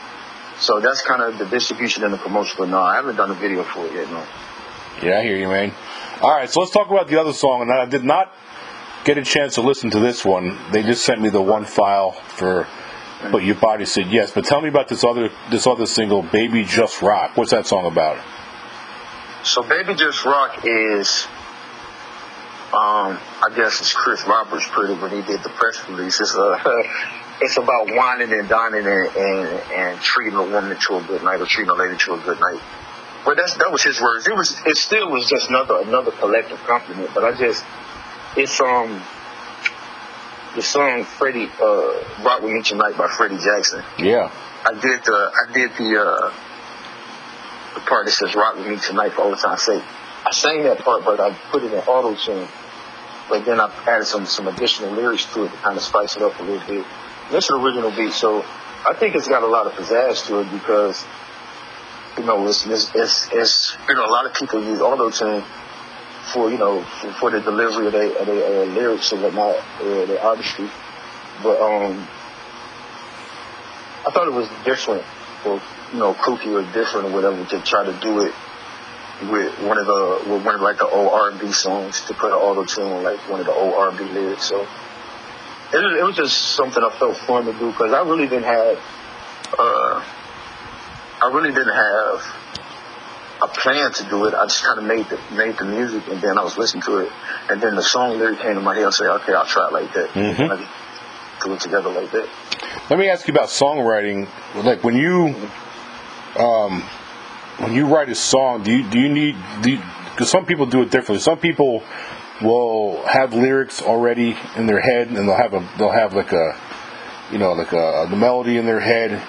So 0.60 0.80
that's 0.80 1.02
kind 1.02 1.22
of 1.22 1.38
the 1.38 1.46
distribution 1.46 2.04
and 2.04 2.14
the 2.14 2.18
promotion. 2.18 2.56
But 2.58 2.70
no, 2.70 2.80
I 2.80 2.96
haven't 2.96 3.16
done 3.16 3.32
a 3.32 3.36
video 3.36 3.64
for 3.64 3.86
it 3.86 3.94
yet. 3.94 4.10
No. 4.10 4.24
Yeah, 5.04 5.20
I 5.20 5.24
hear 5.24 5.36
you, 5.36 5.48
man. 5.48 5.74
All 6.22 6.32
right, 6.32 6.50
so 6.50 6.62
let's 6.62 6.72
talk 6.72 6.90
about 6.90 7.08
the 7.08 7.20
other 7.20 7.34
song. 7.34 7.64
And 7.64 7.72
I 7.72 7.86
did 7.86 8.04
not 8.06 8.34
get 9.04 9.18
a 9.18 9.24
chance 9.24 9.56
to 9.56 9.62
listen 9.62 9.90
to 9.92 10.00
this 10.00 10.24
one. 10.24 10.58
They 10.72 10.82
just 10.82 11.04
sent 11.06 11.22
me 11.22 11.30
the 11.30 11.42
one 11.42 11.66
file 11.66 12.12
for, 12.12 12.68
but 13.32 13.44
your 13.44 13.56
body 13.56 13.86
said 13.86 14.08
yes. 14.08 14.32
But 14.32 14.46
tell 14.46 14.62
me 14.62 14.70
about 14.70 14.88
this 14.88 15.04
other 15.04 15.30
this 15.52 15.68
other 15.68 15.86
single, 15.86 16.22
"Baby 16.24 16.64
Just 16.64 17.02
Rock." 17.02 17.36
What's 17.36 17.52
that 17.52 17.68
song 17.68 17.86
about? 17.86 18.18
So 19.44 19.62
Baby 19.62 19.94
Just 19.94 20.26
Rock 20.26 20.66
is, 20.66 21.28
um, 22.76 23.18
I 23.42 23.50
guess 23.56 23.80
it's 23.80 23.94
Chris 23.94 24.26
Roberts 24.28 24.68
pretty 24.68 24.94
when 24.96 25.12
he 25.12 25.22
did 25.22 25.42
the 25.44 25.50
press 25.50 25.82
release. 25.88 26.20
It's 26.20 26.36
uh, 26.36 26.60
it's 27.42 27.58
about 27.58 27.90
whining 27.90 28.32
and 28.34 28.50
dining 28.50 28.86
and, 28.86 29.16
and 29.16 29.72
and 29.72 30.02
treating 30.02 30.36
a 30.36 30.44
woman 30.44 30.78
to 30.78 30.96
a 30.98 31.04
good 31.04 31.24
night 31.24 31.42
or 31.42 31.46
treating 31.46 31.72
a 31.72 31.76
lady 31.76 31.98
to 31.98 32.14
a 32.14 32.20
good 32.20 32.40
night. 32.40 32.62
But 33.26 33.38
that's 33.38 33.56
that 33.58 33.72
was 33.72 33.82
his 33.82 34.00
words. 34.00 34.28
It 34.28 34.36
was 34.36 34.56
it 34.66 34.78
still 34.78 35.10
was 35.10 35.28
just 35.28 35.50
another 35.50 35.80
another 35.82 36.12
collective 36.12 36.60
compliment. 36.66 37.12
But 37.14 37.24
I 37.24 37.34
just 37.34 37.66
it's 38.38 38.60
um 38.62 39.02
the 40.56 40.62
song 40.62 41.04
Freddie 41.04 41.50
uh 41.62 42.24
Rock 42.24 42.42
with 42.42 42.54
Me 42.54 42.62
Tonight 42.62 42.98
by 42.98 43.08
Freddie 43.08 43.38
Jackson. 43.38 43.84
Yeah. 43.98 44.32
I 44.66 44.74
did 44.74 45.04
the 45.04 45.32
I 45.34 45.54
did 45.54 45.72
the 45.78 46.02
uh 46.02 46.34
the 47.74 47.80
part 47.82 48.06
that 48.06 48.12
says 48.12 48.36
rock 48.36 48.58
with 48.58 48.68
me 48.68 48.78
tonight 48.78 49.14
for 49.14 49.22
all 49.22 49.32
the 49.32 49.38
time 49.38 49.58
sake. 49.58 49.84
I 50.26 50.32
sang 50.32 50.64
that 50.64 50.80
part 50.80 51.04
but 51.04 51.20
I 51.20 51.32
put 51.52 51.64
it 51.64 51.74
in 51.74 51.80
auto 51.80 52.16
tune. 52.16 52.48
But 53.30 53.46
then 53.46 53.60
I 53.60 53.72
added 53.88 54.06
some 54.06 54.26
some 54.26 54.48
additional 54.48 54.92
lyrics 54.92 55.26
to 55.34 55.46
it 55.46 55.52
to 55.52 55.58
kind 55.58 55.78
of 55.78 55.84
spice 55.84 56.16
it 56.16 56.22
up 56.22 56.40
a 56.40 56.44
little 56.44 56.68
bit. 56.68 56.86
That's 57.32 57.50
an 57.50 57.60
original 57.60 57.92
beat, 57.92 58.14
so 58.14 58.46
I 58.88 58.94
think 58.94 59.16
it's 59.16 59.28
got 59.28 59.42
a 59.42 59.48
lot 59.48 59.66
of 59.66 59.74
pizzazz 59.74 60.28
to 60.28 60.42
it 60.42 60.52
because 60.52 61.04
you 62.18 62.24
know 62.24 62.48
it's 62.48 62.66
it's 62.68 62.94
it's, 62.94 63.28
it's 63.32 63.78
you 63.90 63.96
know 63.96 64.06
a 64.06 64.14
lot 64.14 64.26
of 64.28 64.34
people 64.34 64.64
use 64.64 64.80
auto 64.80 65.10
tune 65.10 65.44
for 66.32 66.52
you 66.52 66.58
know 66.58 66.84
for, 66.84 67.12
for 67.14 67.32
the 67.32 67.42
delivery 67.42 67.88
of 67.88 67.94
their, 67.94 68.16
of 68.16 68.28
their 68.28 68.62
uh, 68.62 68.66
lyrics 68.66 69.12
and 69.12 69.24
whatnot, 69.24 69.56
uh, 69.56 70.06
their 70.06 70.22
artistry. 70.22 70.70
But 71.42 71.60
um, 71.60 72.08
I 74.06 74.12
thought 74.12 74.28
it 74.28 74.34
was 74.34 74.48
different 74.64 75.04
or 75.46 75.62
you 75.92 76.00
know 76.00 76.14
kooky 76.14 76.54
or 76.54 76.62
different 76.74 77.08
or 77.08 77.12
whatever 77.12 77.44
to 77.46 77.60
try 77.62 77.86
to 77.86 77.94
do 78.02 78.22
it 78.22 78.34
with 79.24 79.60
one 79.64 79.78
of 79.78 79.86
the 79.86 80.24
with 80.30 80.46
one 80.46 80.56
of 80.56 80.62
like 80.62 80.78
the 80.78 80.88
old 80.88 81.12
R 81.12 81.30
and 81.30 81.40
B 81.40 81.52
songs 81.52 82.02
to 82.06 82.14
put 82.14 82.32
an 82.32 82.38
auto 82.38 82.66
tune 82.66 82.92
on 82.92 83.04
like 83.04 83.20
one 83.30 83.40
of 83.40 83.46
the 83.46 83.54
old 83.54 83.74
R 83.74 83.90
and 83.90 83.98
B 83.98 84.04
lyrics. 84.06 84.44
So 84.44 84.62
it 84.62 85.78
was, 85.78 85.98
it 86.00 86.04
was 86.04 86.16
just 86.16 86.38
something 86.56 86.84
I 86.84 86.90
felt 86.98 87.18
fun 87.18 87.46
to 87.46 87.54
do 87.54 87.72
because 87.72 87.92
I 87.94 88.02
really 88.02 88.28
didn't 88.28 88.44
have 88.44 88.78
uh, 89.58 90.04
I 91.22 91.32
really 91.34 91.52
didn't 91.54 91.74
have 91.74 92.36
a 93.42 93.48
plan 93.48 93.92
to 93.92 94.04
do 94.06 94.26
it. 94.26 94.34
I 94.34 94.46
just 94.46 94.64
kind 94.64 94.80
of 94.80 94.86
made 94.86 95.08
the 95.10 95.20
made 95.36 95.58
the 95.58 95.66
music 95.66 96.08
and 96.10 96.22
then 96.22 96.38
I 96.38 96.44
was 96.44 96.58
listening 96.58 96.84
to 96.84 96.98
it 97.00 97.12
and 97.50 97.62
then 97.62 97.76
the 97.76 97.84
song 97.84 98.18
lyric 98.18 98.40
came 98.40 98.56
to 98.56 98.62
my 98.62 98.76
head. 98.76 98.86
I 98.86 98.90
said, 98.90 99.08
okay, 99.08 99.34
I'll 99.34 99.46
try 99.46 99.68
it 99.68 99.74
like 99.74 99.94
that. 99.94 100.10
Mhm. 100.10 100.40
And 100.40 100.52
I 100.52 100.68
it 101.54 101.60
together 101.60 101.90
like 101.90 102.12
that. 102.12 102.28
Let 102.90 102.98
me 103.00 103.10
ask 103.10 103.28
you 103.28 103.34
about 103.34 103.50
songwriting. 103.50 104.28
Like 104.64 104.84
when 104.84 104.96
you, 104.96 105.36
um, 106.40 106.84
when 107.60 107.74
you 107.74 107.88
write 107.88 108.10
a 108.10 108.16
song, 108.16 108.64
do 108.64 108.72
you 108.72 108.90
do 108.90 109.00
you 109.00 109.10
need 109.10 109.36
because 110.16 110.30
some 110.30 110.46
people 110.46 110.66
do 110.66 110.82
it 110.82 110.92
differently. 110.92 111.20
Some 111.20 111.40
people 111.40 111.84
will 112.42 113.06
have 113.06 113.34
lyrics 113.34 113.82
already 113.82 114.38
in 114.56 114.66
their 114.66 114.80
head, 114.80 115.08
and 115.08 115.18
they'll 115.28 115.36
have 115.36 115.54
a 115.54 115.68
they'll 115.78 115.92
have 115.92 116.14
like 116.14 116.32
a, 116.32 116.58
you 117.32 117.38
know, 117.38 117.54
like 117.54 117.74
a 117.74 118.08
the 118.10 118.16
melody 118.16 118.58
in 118.58 118.66
their 118.66 118.80
head, 118.80 119.22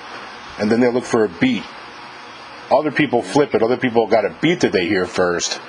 and 0.58 0.70
then 0.70 0.80
they'll 0.80 0.92
look 0.92 1.04
for 1.04 1.24
a 1.24 1.28
beat. 1.28 1.64
Other 2.70 2.90
people 2.90 3.22
flip 3.22 3.54
it. 3.54 3.62
Other 3.62 3.76
people 3.76 4.06
got 4.06 4.24
a 4.24 4.36
beat 4.40 4.60
that 4.60 4.72
they 4.72 4.86
hear 4.86 5.06
first, 5.06 5.60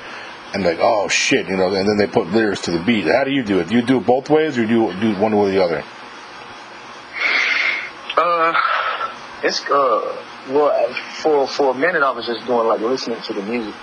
and 0.54 0.64
like, 0.64 0.80
oh 0.80 1.08
shit, 1.08 1.48
you 1.48 1.58
know, 1.58 1.74
and 1.74 1.88
then 1.88 1.98
they 1.98 2.08
put 2.08 2.28
lyrics 2.28 2.62
to 2.64 2.72
the 2.72 2.84
beat. 2.84 3.06
How 3.06 3.24
do 3.24 3.32
you 3.32 3.44
do 3.44 3.60
it? 3.60 3.70
Do 3.70 3.76
you 3.76 3.82
do 3.82 3.98
it 3.98 4.06
both 4.06 4.30
ways, 4.30 4.58
or 4.58 4.66
do 4.66 4.72
you 4.72 5.00
do 5.00 5.20
one 5.20 5.36
way 5.36 5.50
or 5.50 5.52
the 5.52 5.64
other? 5.64 5.84
Uh, 8.18 8.54
it's 9.44 9.64
uh, 9.70 10.24
well, 10.50 10.94
for 11.22 11.48
for 11.48 11.72
a 11.72 11.74
minute 11.74 12.04
I 12.04 12.12
was 12.12 12.26
just 12.26 12.46
doing 12.46 12.68
like 12.68 12.82
listening 12.82 13.22
to 13.22 13.34
the 13.34 13.42
music, 13.42 13.76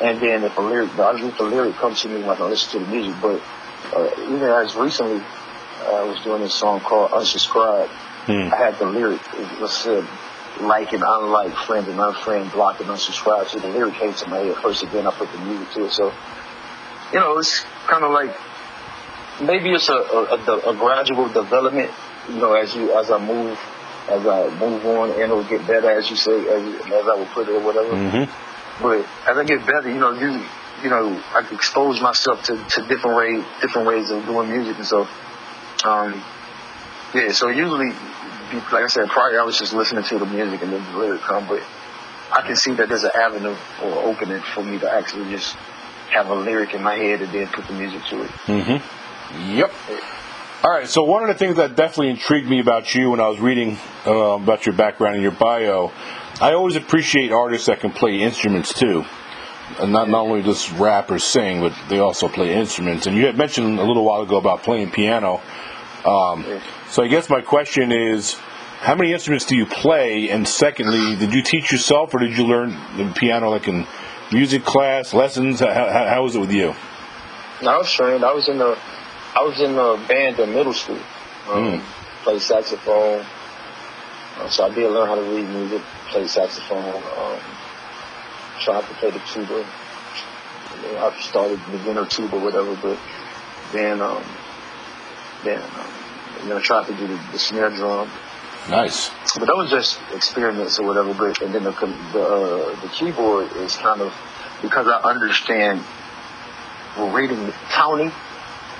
and 0.00 0.20
then 0.20 0.44
if 0.44 0.56
a 0.56 0.60
lyric, 0.60 0.98
I 0.98 1.26
if 1.26 1.38
the 1.38 1.44
lyric 1.44 1.74
comes 1.76 2.02
to 2.02 2.08
me, 2.08 2.22
like 2.22 2.40
I 2.40 2.48
listen 2.48 2.80
to 2.80 2.86
the 2.86 2.92
music. 2.92 3.20
But 3.20 3.40
uh, 3.94 4.10
even 4.22 4.42
as 4.42 4.74
recently, 4.76 5.22
uh, 5.82 5.92
I 5.92 6.02
was 6.02 6.22
doing 6.22 6.42
this 6.42 6.54
song 6.54 6.80
called 6.80 7.10
Unsubscribe. 7.10 7.88
Hmm. 7.88 8.52
I 8.52 8.56
had 8.56 8.78
the 8.78 8.86
lyric. 8.86 9.20
It 9.34 9.60
was 9.60 9.72
said 9.74 10.06
like 10.60 10.92
and 10.92 11.02
unlike, 11.06 11.54
friend 11.54 11.86
and 11.88 11.98
unfriend, 11.98 12.52
block 12.52 12.80
and 12.80 12.88
unsubscribe. 12.88 13.48
So 13.48 13.58
the 13.58 13.68
lyric 13.68 13.94
came 13.94 14.14
to 14.14 14.28
my 14.28 14.38
head 14.38 14.56
first, 14.56 14.82
and 14.82 14.92
then 14.92 15.06
I 15.06 15.10
put 15.10 15.32
the 15.32 15.38
music 15.38 15.72
to 15.74 15.84
it. 15.86 15.92
So, 15.92 16.12
you 17.12 17.20
know, 17.20 17.38
it's 17.38 17.64
kind 17.86 18.04
of 18.04 18.12
like 18.12 18.36
maybe 19.40 19.72
it's 19.72 19.88
a, 19.88 19.94
a, 19.94 20.24
a, 20.36 20.70
a 20.70 20.76
gradual 20.76 21.28
development. 21.28 21.90
You 22.28 22.36
know, 22.36 22.54
as 22.54 22.74
you 22.74 22.96
as 22.96 23.10
I 23.10 23.18
move 23.18 23.58
as 24.08 24.26
I 24.26 24.50
move 24.58 24.84
on 24.86 25.10
and 25.10 25.20
it'll 25.20 25.44
get 25.44 25.66
better, 25.66 25.90
as 25.90 26.10
you 26.10 26.16
say, 26.16 26.38
as, 26.48 26.86
as 26.86 27.06
I 27.06 27.14
would 27.16 27.28
put 27.28 27.48
it 27.48 27.52
or 27.52 27.60
whatever. 27.60 27.90
Mm-hmm. 27.90 28.82
But 28.82 29.06
as 29.30 29.38
I 29.38 29.44
get 29.44 29.66
better, 29.66 29.88
you 29.88 29.98
know, 29.98 30.12
you 30.12 30.44
you 30.82 30.90
know, 30.90 31.22
I 31.32 31.46
expose 31.52 32.00
myself 32.00 32.42
to, 32.44 32.56
to 32.56 32.82
different 32.88 33.16
ways 33.16 33.44
different 33.60 33.86
ways 33.86 34.10
of 34.10 34.24
doing 34.24 34.50
music 34.50 34.76
and 34.76 34.86
so. 34.86 35.06
Um, 35.84 36.22
yeah, 37.14 37.32
so 37.32 37.48
usually, 37.48 37.90
like 38.72 38.84
I 38.84 38.86
said, 38.86 39.08
prior 39.08 39.38
I 39.38 39.44
was 39.44 39.58
just 39.58 39.74
listening 39.74 40.04
to 40.04 40.18
the 40.18 40.26
music 40.26 40.62
and 40.62 40.72
then 40.72 40.92
the 40.92 40.98
lyric 40.98 41.20
come, 41.20 41.46
but 41.46 41.62
I 42.32 42.42
can 42.42 42.56
see 42.56 42.72
that 42.74 42.88
there's 42.88 43.04
an 43.04 43.10
avenue 43.14 43.54
or 43.82 43.92
opening 44.04 44.40
for 44.40 44.64
me 44.64 44.78
to 44.78 44.90
actually 44.90 45.30
just 45.30 45.54
have 46.10 46.28
a 46.30 46.34
lyric 46.34 46.72
in 46.72 46.82
my 46.82 46.94
head 46.94 47.20
and 47.20 47.32
then 47.32 47.48
put 47.48 47.66
the 47.66 47.74
music 47.74 48.02
to 48.06 48.22
it. 48.22 48.30
Mm-hmm. 48.46 49.56
Yep. 49.56 49.72
All 50.64 50.70
right. 50.70 50.86
So 50.86 51.02
one 51.02 51.24
of 51.24 51.28
the 51.28 51.34
things 51.34 51.56
that 51.56 51.74
definitely 51.74 52.10
intrigued 52.10 52.48
me 52.48 52.60
about 52.60 52.94
you 52.94 53.10
when 53.10 53.18
I 53.18 53.28
was 53.28 53.40
reading 53.40 53.78
uh, 54.06 54.12
about 54.12 54.64
your 54.64 54.76
background 54.76 55.14
and 55.14 55.22
your 55.22 55.32
bio, 55.32 55.90
I 56.40 56.52
always 56.52 56.76
appreciate 56.76 57.32
artists 57.32 57.66
that 57.66 57.80
can 57.80 57.90
play 57.90 58.20
instruments 58.20 58.72
too. 58.72 59.04
And 59.80 59.90
not 59.90 60.08
not 60.08 60.20
only 60.20 60.40
just 60.42 60.70
rap 60.74 61.10
or 61.10 61.18
sing, 61.18 61.62
but 61.62 61.74
they 61.88 61.98
also 61.98 62.28
play 62.28 62.54
instruments. 62.54 63.08
And 63.08 63.16
you 63.16 63.26
had 63.26 63.36
mentioned 63.36 63.80
a 63.80 63.82
little 63.82 64.04
while 64.04 64.22
ago 64.22 64.36
about 64.36 64.62
playing 64.62 64.92
piano. 64.92 65.40
Um, 66.04 66.60
so 66.90 67.02
I 67.02 67.08
guess 67.08 67.28
my 67.28 67.40
question 67.40 67.90
is, 67.90 68.34
how 68.34 68.94
many 68.94 69.12
instruments 69.12 69.46
do 69.46 69.56
you 69.56 69.66
play? 69.66 70.30
And 70.30 70.46
secondly, 70.46 71.16
did 71.16 71.34
you 71.34 71.42
teach 71.42 71.72
yourself, 71.72 72.14
or 72.14 72.20
did 72.20 72.38
you 72.38 72.46
learn 72.46 72.70
the 72.96 73.12
piano 73.16 73.50
like 73.50 73.66
in 73.66 73.84
music 74.30 74.64
class, 74.64 75.12
lessons? 75.12 75.58
How, 75.58 75.74
how, 75.74 76.06
how 76.06 76.22
was 76.22 76.36
it 76.36 76.40
with 76.40 76.52
you? 76.52 76.76
I 77.62 77.78
was 77.78 77.90
trained. 77.90 78.24
I 78.24 78.32
was 78.32 78.48
in 78.48 78.58
the 78.58 78.78
I 79.34 79.42
was 79.42 79.60
in 79.60 79.76
a 79.78 79.96
band 80.06 80.38
in 80.38 80.52
middle 80.52 80.74
school. 80.74 81.00
Um, 81.48 81.80
Mm. 81.80 81.82
Played 82.22 82.42
saxophone. 82.42 83.26
Uh, 84.38 84.48
so 84.48 84.64
I 84.64 84.74
did 84.74 84.88
learn 84.90 85.08
how 85.08 85.16
to 85.16 85.22
read 85.22 85.48
music. 85.48 85.82
play 86.10 86.26
saxophone. 86.26 87.02
Um, 87.18 87.40
tried 88.60 88.82
to 88.86 88.94
play 88.94 89.10
the 89.10 89.18
tuba. 89.32 89.66
I 90.98 91.16
started 91.20 91.60
beginner 91.70 92.06
tuba, 92.06 92.38
whatever. 92.38 92.76
But 92.76 92.98
then, 93.72 94.00
um, 94.00 94.22
then, 95.42 95.60
um, 95.60 95.88
you 96.42 96.48
know, 96.48 96.60
tried 96.60 96.86
to 96.86 96.94
do 96.94 97.08
the, 97.08 97.20
the 97.32 97.38
snare 97.38 97.70
drum. 97.70 98.08
Nice. 98.70 99.10
But 99.36 99.46
that 99.46 99.56
was 99.56 99.70
just 99.70 99.98
experiments 100.14 100.78
or 100.78 100.86
whatever. 100.86 101.12
But 101.14 101.42
and 101.42 101.52
then 101.52 101.64
the 101.64 101.72
the, 102.12 102.22
uh, 102.22 102.80
the 102.82 102.88
keyboard 102.88 103.50
is 103.56 103.74
kind 103.76 104.00
of 104.00 104.14
because 104.62 104.86
I 104.86 105.00
understand 105.10 105.82
reading 106.96 107.52
counting 107.70 108.12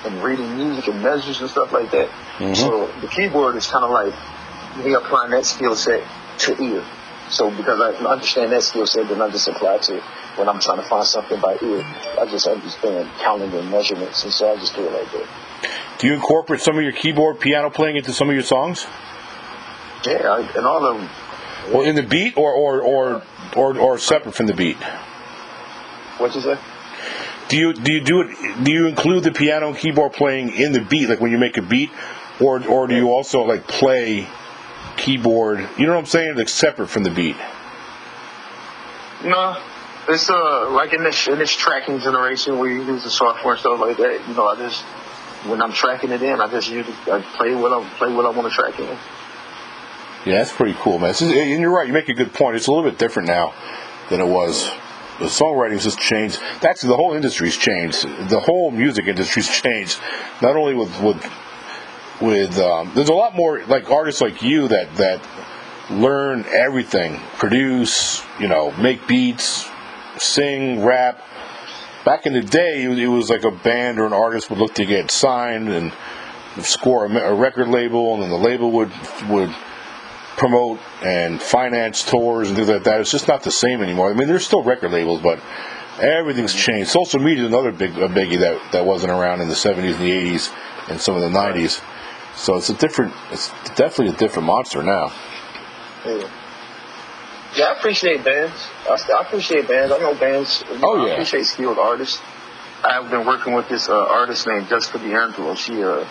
and 0.04 0.22
reading 0.22 0.56
music 0.56 0.88
and 0.88 1.02
measures 1.02 1.40
and 1.40 1.50
stuff 1.50 1.72
like 1.72 1.90
that. 1.90 2.08
Mhm. 2.38 2.56
So 2.56 2.88
the 3.00 3.08
keyboard 3.08 3.56
is 3.56 3.66
kind 3.66 3.84
of 3.84 3.90
like 3.90 4.14
me 4.84 4.94
applying 4.94 5.30
that 5.30 5.46
skill 5.46 5.74
set 5.76 6.02
to 6.38 6.62
ear. 6.62 6.82
So 7.28 7.50
because 7.50 7.80
I 7.80 7.92
understand 8.04 8.52
that 8.52 8.62
skill 8.62 8.86
set, 8.86 9.08
then 9.08 9.22
I 9.22 9.30
just 9.30 9.48
apply 9.48 9.78
to 9.78 9.96
it 9.96 10.02
when 10.36 10.48
I'm 10.48 10.58
trying 10.60 10.78
to 10.78 10.82
find 10.82 11.06
something 11.06 11.40
by 11.40 11.56
ear. 11.62 11.84
I 12.20 12.26
just 12.26 12.46
understand 12.46 13.08
counting 13.20 13.52
and 13.52 13.70
measurements, 13.70 14.24
and 14.24 14.32
so 14.32 14.52
I 14.52 14.56
just 14.56 14.74
do 14.74 14.86
it 14.86 14.92
like 14.92 15.10
that. 15.12 15.26
Do 15.98 16.08
you 16.08 16.14
incorporate 16.14 16.60
some 16.60 16.76
of 16.76 16.82
your 16.82 16.92
keyboard 16.92 17.40
piano 17.40 17.70
playing 17.70 17.96
into 17.96 18.12
some 18.12 18.28
of 18.28 18.34
your 18.34 18.44
songs? 18.44 18.86
Yeah, 20.04 20.28
I, 20.28 20.40
and 20.56 20.66
all 20.66 20.84
of 20.84 20.98
them. 20.98 21.08
Well, 21.70 21.82
in 21.82 21.94
the 21.94 22.02
beat, 22.02 22.36
or 22.36 22.52
or 22.52 22.80
or 22.80 23.22
or, 23.56 23.78
or 23.78 23.98
separate 23.98 24.34
from 24.34 24.46
the 24.46 24.54
beat? 24.54 24.76
What 26.18 26.34
you 26.34 26.40
say? 26.40 26.58
Do 27.52 27.58
you 27.58 27.74
do 27.74 27.92
you 27.92 28.00
do 28.00 28.22
it? 28.22 28.64
Do 28.64 28.72
you 28.72 28.86
include 28.86 29.24
the 29.24 29.30
piano 29.30 29.68
and 29.68 29.76
keyboard 29.76 30.14
playing 30.14 30.54
in 30.54 30.72
the 30.72 30.80
beat, 30.80 31.10
like 31.10 31.20
when 31.20 31.30
you 31.32 31.36
make 31.36 31.58
a 31.58 31.62
beat, 31.62 31.90
or 32.40 32.66
or 32.66 32.86
do 32.86 32.96
you 32.96 33.10
also 33.10 33.42
like 33.42 33.68
play 33.68 34.26
keyboard? 34.96 35.68
You 35.76 35.84
know 35.84 35.92
what 35.92 35.98
I'm 35.98 36.06
saying? 36.06 36.36
Like 36.36 36.48
separate 36.48 36.88
from 36.88 37.02
the 37.02 37.10
beat. 37.10 37.36
No, 39.22 39.62
it's 40.08 40.30
uh 40.30 40.70
like 40.70 40.94
in 40.94 41.04
this 41.04 41.28
in 41.28 41.38
this 41.38 41.54
tracking 41.54 41.98
generation 41.98 42.58
where 42.58 42.70
you 42.70 42.84
use 42.84 43.04
the 43.04 43.10
software 43.10 43.52
and 43.52 43.60
stuff 43.60 43.78
like 43.78 43.98
that. 43.98 44.26
You 44.26 44.34
know, 44.34 44.46
I 44.46 44.56
just 44.56 44.82
when 45.44 45.60
I'm 45.60 45.72
tracking 45.72 46.10
it 46.10 46.22
in, 46.22 46.40
I 46.40 46.48
just 46.48 46.70
use 46.70 46.88
it, 46.88 46.94
I 47.12 47.20
play 47.36 47.54
what 47.54 47.70
I 47.70 47.86
play 47.98 48.10
what 48.14 48.24
I 48.24 48.30
want 48.30 48.48
to 48.48 48.54
track 48.54 48.80
in. 48.80 48.86
Yeah, 50.24 50.38
that's 50.38 50.52
pretty 50.52 50.74
cool, 50.78 50.98
man. 50.98 51.10
Is- 51.10 51.20
and 51.20 51.60
you're 51.60 51.70
right. 51.70 51.86
You 51.86 51.92
make 51.92 52.08
a 52.08 52.14
good 52.14 52.32
point. 52.32 52.56
It's 52.56 52.66
a 52.66 52.72
little 52.72 52.88
bit 52.90 52.98
different 52.98 53.28
now 53.28 53.52
than 54.08 54.22
it 54.22 54.26
was. 54.26 54.70
The 55.22 55.28
songwriting's 55.28 55.84
just 55.84 56.00
changed. 56.00 56.40
Actually, 56.62 56.88
the 56.88 56.96
whole 56.96 57.14
industry's 57.14 57.56
changed. 57.56 58.02
The 58.28 58.40
whole 58.40 58.72
music 58.72 59.06
industry's 59.06 59.48
changed. 59.48 60.00
Not 60.40 60.56
only 60.56 60.74
with 60.74 61.00
with 61.00 61.32
with 62.20 62.58
um, 62.58 62.90
there's 62.96 63.08
a 63.08 63.14
lot 63.14 63.36
more 63.36 63.64
like 63.66 63.88
artists 63.88 64.20
like 64.20 64.42
you 64.42 64.66
that 64.66 64.96
that 64.96 65.20
learn 65.90 66.44
everything, 66.46 67.20
produce, 67.38 68.20
you 68.40 68.48
know, 68.48 68.72
make 68.72 69.06
beats, 69.06 69.68
sing, 70.18 70.84
rap. 70.84 71.22
Back 72.04 72.26
in 72.26 72.32
the 72.32 72.40
day, 72.40 72.82
it 72.82 73.06
was, 73.06 73.30
like 73.30 73.44
a 73.44 73.52
band 73.52 74.00
or 74.00 74.06
an 74.06 74.12
artist 74.12 74.50
would 74.50 74.58
look 74.58 74.74
to 74.74 74.84
get 74.84 75.12
signed 75.12 75.68
and 75.68 75.92
score 76.62 77.06
a 77.06 77.34
record 77.34 77.68
label, 77.68 78.14
and 78.14 78.24
then 78.24 78.30
the 78.30 78.36
label 78.36 78.72
would 78.72 78.90
would 79.28 79.54
promote 80.36 80.80
and 81.02 81.40
finance 81.40 82.04
tours 82.04 82.48
and 82.48 82.56
things 82.56 82.68
like 82.68 82.84
that. 82.84 83.00
It's 83.00 83.10
just 83.10 83.28
not 83.28 83.42
the 83.42 83.50
same 83.50 83.82
anymore. 83.82 84.10
I 84.10 84.14
mean, 84.14 84.28
there's 84.28 84.46
still 84.46 84.62
record 84.62 84.92
labels, 84.92 85.20
but 85.20 85.40
everything's 86.00 86.54
changed. 86.54 86.90
Social 86.90 87.20
media 87.20 87.44
is 87.44 87.48
another 87.48 87.72
big 87.72 87.96
a 87.98 88.08
biggie 88.08 88.38
that 88.40 88.72
that 88.72 88.84
wasn't 88.84 89.12
around 89.12 89.40
in 89.40 89.48
the 89.48 89.54
70s 89.54 89.94
and 89.94 90.00
the 90.00 90.10
80s 90.10 90.52
and 90.88 91.00
some 91.00 91.14
of 91.14 91.22
the 91.22 91.28
90s. 91.28 91.82
So 92.34 92.56
it's 92.56 92.70
a 92.70 92.74
different. 92.74 93.12
It's 93.30 93.48
definitely 93.76 94.08
a 94.08 94.16
different 94.16 94.46
monster 94.46 94.82
now. 94.82 95.12
Yeah. 96.04 96.28
Yeah, 97.54 97.64
I 97.66 97.78
appreciate 97.78 98.24
bands. 98.24 98.54
I, 98.88 98.96
I 99.18 99.20
appreciate 99.22 99.68
bands. 99.68 99.92
I 99.92 99.98
know 99.98 100.14
bands. 100.14 100.64
You 100.70 100.78
Oh, 100.82 101.04
yeah. 101.04 101.10
I 101.10 101.14
appreciate 101.14 101.44
skilled 101.44 101.78
artists. 101.78 102.20
I've 102.82 103.10
been 103.10 103.26
working 103.26 103.52
with 103.52 103.68
this 103.68 103.88
uh, 103.88 103.94
artist 103.94 104.46
named 104.46 104.68
Jessica 104.68 104.98
D'Angelo. 104.98 105.54
She 105.54 105.82
uh, 105.82 106.04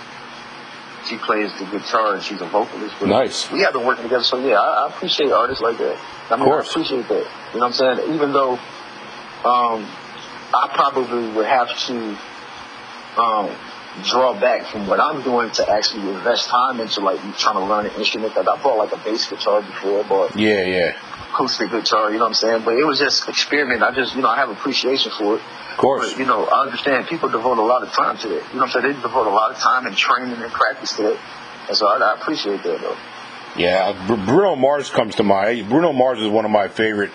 she 1.05 1.17
plays 1.17 1.51
the 1.60 1.65
guitar 1.65 2.15
and 2.15 2.24
she's 2.24 2.41
a 2.41 2.46
vocalist. 2.46 3.01
Nice. 3.01 3.51
We 3.51 3.62
have 3.62 3.74
been 3.74 3.86
working 3.86 4.03
together, 4.03 4.24
so 4.24 4.38
yeah, 4.46 4.60
I, 4.60 4.86
I 4.86 4.89
appreciate 4.89 5.31
artists 5.31 5.62
like 5.62 5.77
that. 5.77 5.98
I 6.29 6.36
mean, 6.36 6.46
course. 6.46 6.67
I 6.67 6.72
appreciate 6.72 7.08
that. 7.08 7.27
You 7.53 7.60
know 7.60 7.67
what 7.67 7.81
I'm 7.81 7.98
saying? 7.98 8.13
Even 8.13 8.34
though 8.34 8.53
um, 8.53 9.88
I 10.53 10.70
probably 10.74 11.29
would 11.34 11.46
have 11.48 11.70
to 11.88 12.17
um, 13.17 13.55
draw 14.03 14.39
back 14.39 14.67
from 14.67 14.88
what 14.88 15.00
I'm 15.00 15.22
doing 15.24 15.50
to 15.51 15.70
actually 15.70 16.10
invest 16.10 16.48
time 16.48 16.79
into 16.79 17.01
like 17.01 17.20
trying 17.38 17.55
to 17.55 17.65
learn 17.65 17.86
an 17.88 17.96
instrument. 17.96 18.36
Like 18.36 18.48
I 18.48 18.62
bought 18.62 18.77
like 18.77 18.93
a 18.93 19.03
bass 19.03 19.27
guitar 19.27 19.62
before, 19.62 20.03
but 20.03 20.36
Yeah, 20.38 20.63
yeah, 20.63 20.98
acoustic 21.34 21.72
guitar, 21.72 22.12
you 22.12 22.17
know 22.17 22.25
what 22.25 22.29
I'm 22.29 22.34
saying? 22.36 22.63
But 22.63 22.75
it 22.75 22.86
was 22.86 23.00
just 23.00 23.27
experiment. 23.27 23.84
I 23.84 23.91
just, 23.91 24.15
you 24.15 24.22
know, 24.22 24.29
I 24.29 24.38
have 24.38 24.50
appreciation 24.50 25.12
for 25.17 25.38
it. 25.38 25.41
Of 25.71 25.77
course. 25.77 26.11
But, 26.11 26.19
you 26.19 26.25
know, 26.25 26.45
I 26.45 26.63
understand 26.63 27.07
people 27.07 27.29
devote 27.29 27.57
a 27.57 27.61
lot 27.63 27.83
of 27.83 27.91
time 27.91 28.17
to 28.19 28.27
it. 28.37 28.43
You 28.49 28.59
know 28.59 28.65
what 28.65 28.75
I'm 28.75 28.81
saying? 28.81 28.95
They 28.95 29.01
devote 29.01 29.27
a 29.27 29.31
lot 29.31 29.51
of 29.51 29.57
time 29.57 29.85
and 29.85 29.95
training 29.95 30.41
and 30.41 30.51
practice 30.51 30.93
to 30.97 31.13
it. 31.13 31.19
And 31.67 31.77
so 31.77 31.87
I, 31.87 31.97
I 31.97 32.13
appreciate 32.15 32.63
that, 32.63 32.81
though. 32.81 32.97
Yeah, 33.57 34.05
Bruno 34.07 34.55
Mars 34.55 34.89
comes 34.89 35.15
to 35.15 35.23
mind. 35.23 35.67
Bruno 35.69 35.91
Mars 35.91 36.19
is 36.19 36.27
one 36.29 36.45
of 36.45 36.51
my 36.51 36.67
favorite. 36.69 37.11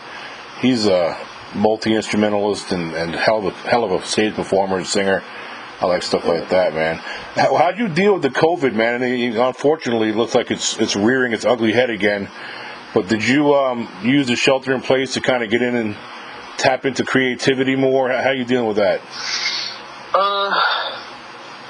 He's 0.61 0.87
a 0.87 1.17
multi 1.55 1.95
instrumentalist 1.95 2.73
and, 2.73 2.93
and 2.93 3.15
hell 3.15 3.47
of 3.47 3.55
a 3.55 3.69
hell 3.69 3.85
of 3.85 3.93
a 3.93 4.05
stage 4.07 4.35
performer 4.35 4.77
and 4.77 4.87
singer. 4.87 5.23
I 5.81 5.87
like 5.87 6.03
stuff 6.03 6.25
like 6.27 6.49
that, 6.51 6.75
man. 6.75 6.97
How, 6.97 7.55
how'd 7.57 7.79
you 7.79 7.89
deal 7.89 8.15
with 8.15 8.23
the 8.23 8.31
COVID, 8.31 8.75
man? 8.75 9.03
And 9.03 9.05
it- 9.05 9.37
unfortunately, 9.37 10.11
it 10.11 10.17
looks 10.17 10.35
like 10.35 10.51
it's 10.51 10.79
it's 10.79 10.97
rearing 10.97 11.33
its 11.33 11.45
ugly 11.45 11.73
head 11.73 11.91
again. 11.91 12.29
But 12.95 13.09
did 13.09 13.27
you 13.27 13.55
um, 13.55 13.89
use 14.03 14.27
the 14.27 14.37
shelter 14.37 14.75
in 14.75 14.81
place 14.81 15.15
to 15.15 15.21
kind 15.21 15.43
of 15.43 15.51
get 15.51 15.61
in 15.61 15.75
and 15.77 15.97
tap 16.67 16.85
into 16.85 17.05
creativity 17.05 17.77
more? 17.77 18.11
How, 18.11 18.23
how 18.23 18.31
you 18.31 18.45
dealing 18.45 18.67
with 18.67 18.79
that? 18.79 19.01
Uh, 20.15 20.51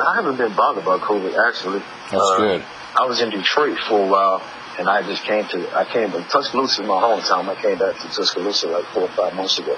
I 0.00 0.12
haven't 0.15 0.37
been 0.37 0.55
bothered 0.55 0.85
by 0.85 0.99
COVID, 0.99 1.37
actually. 1.49 1.81
That's 2.11 2.15
Uh, 2.15 2.37
good. 2.38 2.65
I 2.99 3.05
was 3.05 3.21
in 3.21 3.29
Detroit 3.31 3.79
for 3.88 4.07
a 4.07 4.07
while, 4.09 4.43
and 4.79 4.88
I 4.88 5.03
just 5.03 5.23
came 5.25 5.45
to, 5.49 5.76
I 5.76 5.85
came 5.85 6.12
to 6.12 6.23
Tuscaloosa, 6.23 6.83
my 6.85 7.00
hometown. 7.00 7.49
I 7.49 7.61
came 7.61 7.79
back 7.79 7.99
to 7.99 8.09
Tuscaloosa 8.09 8.69
like 8.69 8.85
four 8.87 9.03
or 9.03 9.09
five 9.09 9.35
months 9.35 9.59
ago. 9.59 9.76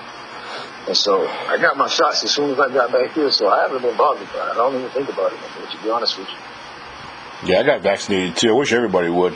And 0.87 0.97
so 0.97 1.27
I 1.27 1.59
got 1.61 1.77
my 1.77 1.89
shots 1.89 2.23
as 2.25 2.31
soon 2.31 2.51
as 2.53 2.61
I 2.61 2.73
got 2.73 2.93
back 2.93 3.13
here, 3.13 3.31
so 3.33 3.49
I 3.49 3.63
haven't 3.63 3.83
been 3.83 3.97
bothered 3.97 4.29
by 4.33 4.47
it. 4.47 4.53
I 4.53 4.55
don't 4.55 4.77
even 4.77 4.91
think 4.91 5.09
about 5.09 5.33
it, 5.33 5.39
anymore, 5.39 5.71
to 5.73 5.83
be 5.83 5.91
honest 5.91 6.17
with 6.19 6.29
you. 6.29 7.49
Yeah, 7.53 7.61
I 7.61 7.63
got 7.65 7.81
vaccinated 7.83 8.37
too. 8.37 8.51
I 8.51 8.53
wish 8.53 8.73
everybody 8.73 9.09
would. 9.09 9.33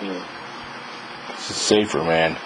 Mm. 0.00 0.22
It's 1.30 1.42
safer, 1.56 2.02
man. 2.04 2.36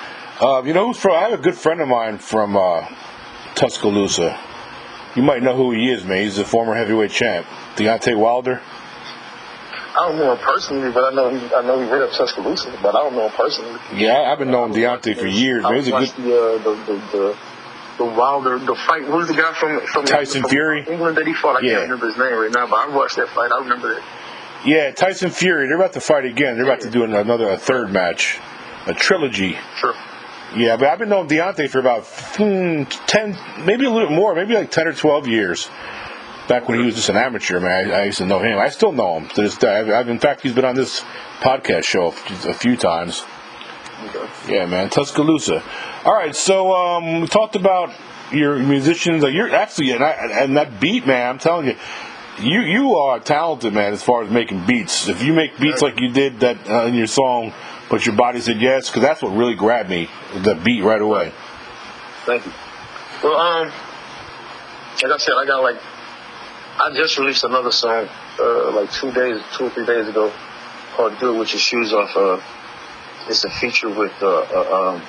Uh, 0.42 0.61
you 0.64 0.72
know 0.72 0.88
who's 0.88 0.99
from? 0.99 1.12
I 1.12 1.20
have 1.28 1.38
a 1.38 1.42
good 1.42 1.54
friend 1.54 1.80
of 1.80 1.87
mine 1.87 2.18
from 2.18 2.56
uh, 2.56 2.84
Tuscaloosa. 3.54 4.38
You 5.14 5.22
might 5.22 5.42
know 5.42 5.54
who 5.54 5.70
he 5.72 5.88
is, 5.92 6.04
man. 6.04 6.22
He's 6.25 6.38
a 6.38 6.44
former 6.44 6.75
heavyweight 6.75 7.12
champ, 7.12 7.46
Deontay 7.76 8.16
Wilder. 8.18 8.61
I 9.94 10.08
don't 10.08 10.16
know 10.18 10.32
him 10.32 10.38
personally, 10.38 10.90
but 10.90 11.04
I 11.04 11.14
know 11.14 11.28
he, 11.30 11.54
I 11.54 11.62
know 11.62 11.78
he 11.78 11.88
rid 11.88 12.02
up 12.02 12.11
Tuscaloosa, 12.12 12.76
but 12.82 12.96
I 12.96 13.02
don't 13.04 13.14
know 13.14 13.26
him 13.26 13.32
personally. 13.32 13.78
Yeah, 13.94 14.32
I've 14.32 14.38
been 14.38 14.50
knowing 14.50 14.72
Deontay 14.72 15.16
for 15.16 15.26
years, 15.26 15.62
man. 15.62 15.75
He's 15.76 15.88
a 15.88 15.90
good. 15.92 16.08
the, 16.08 16.37
uh, 16.37 16.58
the, 16.58 16.75
the, 16.87 17.18
the 17.18 17.38
the 17.99 18.04
Wilder, 18.06 18.58
the 18.58 18.75
fight. 18.75 19.04
Who's 19.04 19.28
the 19.28 19.34
guy 19.34 19.52
from 19.52 19.80
from 19.87 20.06
Tyson 20.06 20.40
from 20.40 20.50
Fury? 20.50 20.84
England 20.88 21.18
that 21.18 21.26
he 21.26 21.34
fought? 21.34 21.62
I 21.62 21.66
Yeah. 21.66 21.72
can't 21.75 21.82
remember 21.82 22.06
his 22.08 22.16
name 22.16 22.32
right 22.34 22.50
now, 22.50 22.66
but 22.66 22.76
I 22.76 22.88
watched 22.88 23.16
that 23.16 23.28
fight. 23.28 23.52
I 23.52 23.58
remember 23.61 23.94
that. 23.94 24.02
Yeah, 24.64 24.90
Tyson 24.92 25.30
Fury. 25.30 25.68
They're 25.68 25.76
about 25.76 25.92
to 25.92 26.00
fight 26.00 26.25
again. 26.25 26.56
They're 26.56 26.64
about 26.64 26.80
to 26.80 26.90
do 26.90 27.04
another 27.04 27.50
a 27.50 27.58
third 27.58 27.92
match, 27.92 28.38
a 28.87 28.94
trilogy. 28.94 29.58
Sure. 29.78 29.94
Yeah, 30.54 30.76
but 30.76 30.88
I've 30.88 30.99
been 30.99 31.09
knowing 31.09 31.28
Deontay 31.28 31.71
for 31.71 31.78
about 31.78 32.04
hmm, 32.06 32.82
ten, 33.06 33.37
maybe 33.64 33.87
a 33.87 33.90
little 33.90 34.09
bit 34.09 34.14
more, 34.14 34.35
maybe 34.35 34.54
like 34.54 34.71
ten 34.71 34.87
or 34.87 34.92
twelve 34.92 35.26
years. 35.26 35.68
Back 36.49 36.68
when 36.68 36.78
he 36.78 36.85
was 36.85 36.97
just 36.97 37.09
an 37.09 37.16
amateur, 37.16 37.61
man, 37.61 37.90
I, 37.90 38.00
I 38.00 38.04
used 38.04 38.18
to 38.18 38.26
know 38.26 38.40
him. 38.40 38.59
I 38.59 38.68
still 38.68 38.92
know 38.92 39.18
him 39.18 39.28
to 39.28 39.42
this 39.42 39.56
day. 39.56 39.78
I've, 39.78 39.88
I've, 39.88 40.09
in 40.09 40.18
fact, 40.18 40.42
he's 40.42 40.52
been 40.52 40.64
on 40.64 40.75
this 40.75 41.00
podcast 41.40 41.85
show 41.85 42.09
a 42.09 42.50
a 42.50 42.54
few 42.54 42.76
times. 42.76 43.23
Okay. 44.04 44.54
Yeah, 44.54 44.66
man, 44.66 44.90
Tuscaloosa. 44.90 45.62
All 46.04 46.12
right, 46.12 46.35
so 46.35 46.73
um, 46.73 47.21
we 47.21 47.26
talked 47.28 47.54
about 47.54 47.94
your 48.32 48.59
musicians. 48.59 49.23
Like 49.23 49.35
you're 49.35 49.54
actually, 49.54 49.92
and, 49.92 50.04
I, 50.04 50.11
and 50.42 50.56
that 50.56 50.80
beat, 50.80 51.06
man. 51.06 51.30
I'm 51.30 51.38
telling 51.38 51.68
you, 51.68 51.76
you 52.40 52.61
you 52.61 52.94
are 52.94 53.21
talented, 53.21 53.73
man. 53.73 53.92
As 53.92 54.02
far 54.02 54.25
as 54.25 54.30
making 54.30 54.66
beats, 54.66 55.09
if 55.09 55.23
you 55.23 55.32
make 55.32 55.59
beats 55.59 55.80
like 55.80 56.00
you 56.00 56.11
did 56.11 56.40
that 56.40 56.68
uh, 56.68 56.87
in 56.87 56.94
your 56.94 57.06
song, 57.06 57.52
but 57.92 58.06
your 58.06 58.16
body 58.16 58.40
said 58.40 58.58
yes, 58.58 58.88
because 58.88 59.02
that's 59.02 59.20
what 59.22 59.37
really 59.37 59.54
grabbed 59.54 59.90
me, 59.90 60.08
the 60.34 60.54
beat 60.54 60.82
right 60.82 61.02
away. 61.02 61.30
Thank 62.25 62.46
you. 62.46 62.52
Well, 63.22 63.37
um, 63.37 63.68
like 65.02 65.12
I 65.12 65.16
said, 65.18 65.34
I 65.34 65.44
got 65.44 65.62
like, 65.62 65.76
I 66.80 66.90
just 66.96 67.18
released 67.18 67.44
another 67.44 67.70
song, 67.70 68.08
uh, 68.40 68.72
like 68.72 68.90
two 68.92 69.12
days, 69.12 69.42
two 69.58 69.66
or 69.66 69.70
three 69.70 69.84
days 69.84 70.08
ago, 70.08 70.32
called 70.94 71.18
"Do 71.20 71.34
It 71.34 71.38
With 71.38 71.52
Your 71.52 71.61
Shoes 71.61 71.92
Off." 71.92 72.16
Uh, 72.16 72.40
it's 73.28 73.44
a 73.44 73.50
feature 73.50 73.90
with 73.90 74.14
uh, 74.22 74.40
uh, 74.40 74.94
um, 74.94 75.02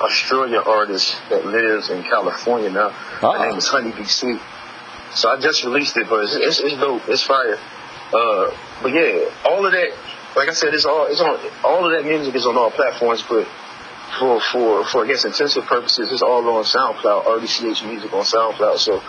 Australia 0.00 0.62
artist 0.64 1.16
that 1.30 1.44
lives 1.44 1.90
in 1.90 2.04
California 2.04 2.70
now. 2.70 2.90
Ah. 3.20 3.32
Her 3.32 3.48
name 3.48 3.58
is 3.58 3.66
Honeybee 3.66 4.04
Sweet. 4.04 4.40
So 5.12 5.28
I 5.28 5.40
just 5.40 5.64
released 5.64 5.96
it, 5.96 6.08
but 6.08 6.22
it's, 6.22 6.36
it's, 6.36 6.60
it's 6.60 6.76
dope. 6.76 7.02
It's 7.08 7.24
fire. 7.24 7.58
Uh, 8.12 8.56
but 8.80 8.92
yeah, 8.92 9.28
all 9.44 9.66
of 9.66 9.72
that, 9.72 9.90
like 10.36 10.48
I 10.48 10.52
said, 10.52 10.74
it's 10.74 10.84
all 10.84 11.06
it's 11.06 11.20
on. 11.20 11.38
All 11.64 11.84
of 11.84 11.92
that 11.92 12.08
music 12.08 12.34
is 12.34 12.46
on 12.46 12.56
all 12.56 12.70
platforms, 12.70 13.22
but 13.22 13.46
for 14.18 14.40
for 14.40 14.84
for 14.84 15.04
I 15.04 15.08
guess 15.08 15.24
intensive 15.24 15.64
purposes, 15.64 16.12
it's 16.12 16.22
all 16.22 16.48
on 16.48 16.64
SoundCloud. 16.64 17.24
RDCH 17.24 17.86
music 17.86 18.12
on 18.12 18.24
SoundCloud. 18.24 18.78
So 18.78 19.02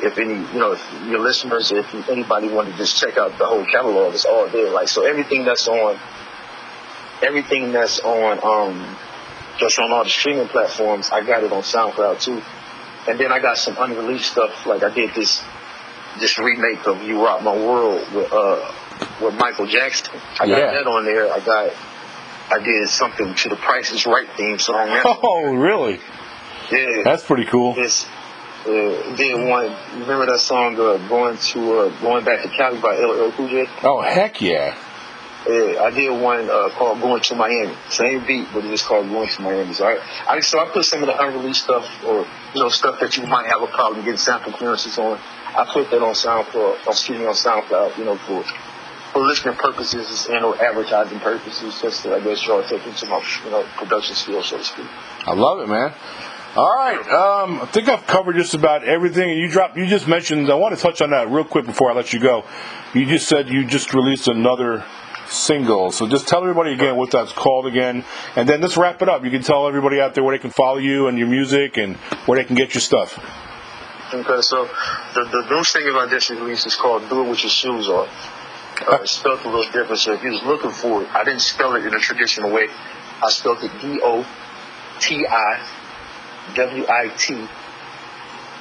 if 0.00 0.18
any 0.18 0.34
you 0.34 0.58
know 0.58 0.72
if 0.72 1.06
your 1.06 1.20
listeners, 1.20 1.72
if 1.72 1.94
anybody 2.08 2.48
wanted 2.48 2.72
to 2.72 2.78
just 2.78 2.96
check 2.96 3.16
out 3.16 3.38
the 3.38 3.46
whole 3.46 3.64
catalog, 3.64 4.14
it's 4.14 4.24
all 4.24 4.48
there. 4.48 4.70
Like 4.70 4.88
so, 4.88 5.04
everything 5.04 5.44
that's 5.44 5.68
on, 5.68 5.98
everything 7.22 7.72
that's 7.72 8.00
on 8.00 8.38
um 8.42 8.96
on 9.78 9.92
all 9.92 10.04
the 10.04 10.10
streaming 10.10 10.48
platforms, 10.48 11.10
I 11.10 11.24
got 11.24 11.44
it 11.44 11.52
on 11.52 11.62
SoundCloud 11.62 12.20
too. 12.20 12.42
And 13.08 13.18
then 13.20 13.30
I 13.30 13.38
got 13.38 13.56
some 13.56 13.76
unreleased 13.78 14.32
stuff. 14.32 14.66
Like 14.66 14.82
I 14.82 14.90
did 14.90 15.14
this 15.14 15.42
this 16.18 16.38
remake 16.38 16.86
of 16.86 17.02
"You 17.02 17.22
Rock 17.24 17.42
My 17.42 17.54
World" 17.54 18.12
with 18.12 18.32
uh 18.32 18.72
with 19.22 19.34
Michael 19.34 19.66
Jackson. 19.66 20.14
I 20.40 20.46
got 20.46 20.58
Yeah. 20.58 20.70
that 20.72 20.86
on 20.86 21.04
there. 21.04 21.32
I 21.32 21.40
got 21.40 21.72
I 22.50 22.58
did 22.62 22.88
something 22.88 23.34
to 23.34 23.48
the 23.48 23.56
Price 23.56 23.90
is 23.90 24.04
Right 24.06 24.28
theme 24.36 24.58
song. 24.58 24.88
Oh, 25.04 25.54
really? 25.54 25.98
yeah, 26.70 27.02
That's 27.04 27.24
pretty 27.24 27.46
cool. 27.46 27.74
this 27.74 28.06
uh, 28.66 29.14
did 29.16 29.34
one. 29.48 29.74
Remember 30.00 30.26
that 30.26 30.40
song 30.40 30.74
uh, 30.78 30.96
"Going 31.08 31.36
to 31.36 31.78
uh, 31.80 32.00
Going 32.00 32.24
Back 32.24 32.42
to 32.42 32.48
Cali" 32.48 32.78
by 32.80 32.96
LL 32.96 33.30
Cool 33.32 33.48
J? 33.48 33.66
Oh, 33.82 34.00
heck 34.02 34.40
yeah. 34.40 34.74
Yeah, 35.46 35.82
I 35.82 35.90
did 35.90 36.08
one 36.18 36.48
uh, 36.48 36.70
called 36.70 37.00
"Going 37.02 37.20
to 37.22 37.34
Miami." 37.34 37.74
Same 37.90 38.24
beat, 38.26 38.48
but 38.54 38.64
it's 38.64 38.82
called 38.82 39.08
"Going 39.10 39.28
to 39.28 39.42
Miami." 39.42 39.74
So 39.74 39.86
I, 39.86 39.98
I 40.28 40.40
so 40.40 40.58
I 40.58 40.70
put 40.70 40.84
some 40.86 41.02
of 41.02 41.06
the 41.08 41.22
unreleased 41.22 41.64
stuff, 41.64 41.86
or 42.06 42.26
you 42.54 42.60
know, 42.62 42.70
stuff 42.70 43.00
that 43.00 43.16
you 43.18 43.26
might 43.26 43.46
have 43.46 43.60
a 43.62 43.66
problem 43.66 44.02
getting 44.04 44.16
sample 44.16 44.52
clearances 44.52 44.96
on. 44.98 45.18
I 45.56 45.68
put 45.70 45.90
that 45.90 46.02
on 46.02 46.14
SoundCloud, 46.14 46.86
excuse 46.88 47.18
me, 47.18 47.26
on 47.26 47.34
SoundCloud, 47.34 47.98
you 47.98 48.04
know, 48.06 48.16
for 48.16 48.42
for 49.14 49.24
listening 49.24 49.54
purposes 49.54 50.26
and 50.28 50.44
or 50.44 50.60
advertising 50.62 51.20
purposes, 51.20 51.80
just 51.80 52.02
to 52.02 52.14
I 52.14 52.20
guess 52.20 52.44
y'all 52.46 52.64
take 52.64 52.84
into 52.84 53.06
my 53.06 53.22
you 53.44 53.50
know 53.50 53.62
production 53.76 54.16
skills, 54.16 54.46
so 54.46 54.58
to 54.58 54.64
speak. 54.64 54.86
I 55.24 55.32
love 55.32 55.60
it, 55.60 55.68
man. 55.68 55.94
All 56.56 56.72
right, 56.76 57.00
um, 57.08 57.62
I 57.62 57.66
think 57.66 57.88
I've 57.88 58.06
covered 58.06 58.36
just 58.36 58.54
about 58.54 58.84
everything. 58.84 59.38
You 59.38 59.48
dropped, 59.48 59.76
you 59.76 59.86
just 59.86 60.06
mentioned. 60.08 60.50
I 60.50 60.54
want 60.54 60.76
to 60.76 60.80
touch 60.80 61.00
on 61.00 61.10
that 61.10 61.30
real 61.30 61.44
quick 61.44 61.64
before 61.64 61.90
I 61.90 61.94
let 61.94 62.12
you 62.12 62.20
go. 62.20 62.44
You 62.92 63.06
just 63.06 63.28
said 63.28 63.48
you 63.48 63.64
just 63.64 63.94
released 63.94 64.28
another 64.28 64.84
single, 65.28 65.92
so 65.92 66.08
just 66.08 66.28
tell 66.28 66.42
everybody 66.42 66.72
again 66.72 66.96
what 66.96 67.12
that's 67.12 67.32
called 67.32 67.66
again, 67.66 68.04
and 68.34 68.48
then 68.48 68.60
let's 68.60 68.76
wrap 68.76 69.00
it 69.00 69.08
up. 69.08 69.24
You 69.24 69.30
can 69.30 69.42
tell 69.42 69.68
everybody 69.68 70.00
out 70.00 70.14
there 70.14 70.24
where 70.24 70.36
they 70.36 70.42
can 70.42 70.50
follow 70.50 70.78
you 70.78 71.06
and 71.06 71.18
your 71.18 71.28
music 71.28 71.76
and 71.76 71.96
where 72.26 72.38
they 72.38 72.44
can 72.44 72.56
get 72.56 72.74
your 72.74 72.82
stuff. 72.82 73.18
Okay, 74.12 74.40
so 74.42 74.68
the, 75.14 75.24
the 75.24 75.46
new 75.50 75.64
single 75.64 75.98
I 75.98 76.08
just 76.08 76.30
released 76.30 76.66
is 76.66 76.76
called 76.76 77.08
Do 77.08 77.24
It 77.24 77.30
With 77.30 77.42
Your 77.42 77.50
Shoes 77.50 77.88
Off. 77.88 78.08
Uh, 78.80 79.04
spelled 79.06 79.40
a 79.44 79.48
little 79.48 79.70
different, 79.72 79.98
so 79.98 80.12
if 80.14 80.22
you 80.24 80.32
was 80.32 80.42
looking 80.42 80.70
for 80.70 81.02
it, 81.02 81.08
I 81.14 81.22
didn't 81.24 81.42
spell 81.42 81.74
it 81.76 81.86
in 81.86 81.94
a 81.94 81.98
traditional 81.98 82.50
way. 82.50 82.66
I 83.22 83.30
spelled 83.30 83.62
it 83.62 83.70
D-O-T-I-W-I-T 86.34 87.48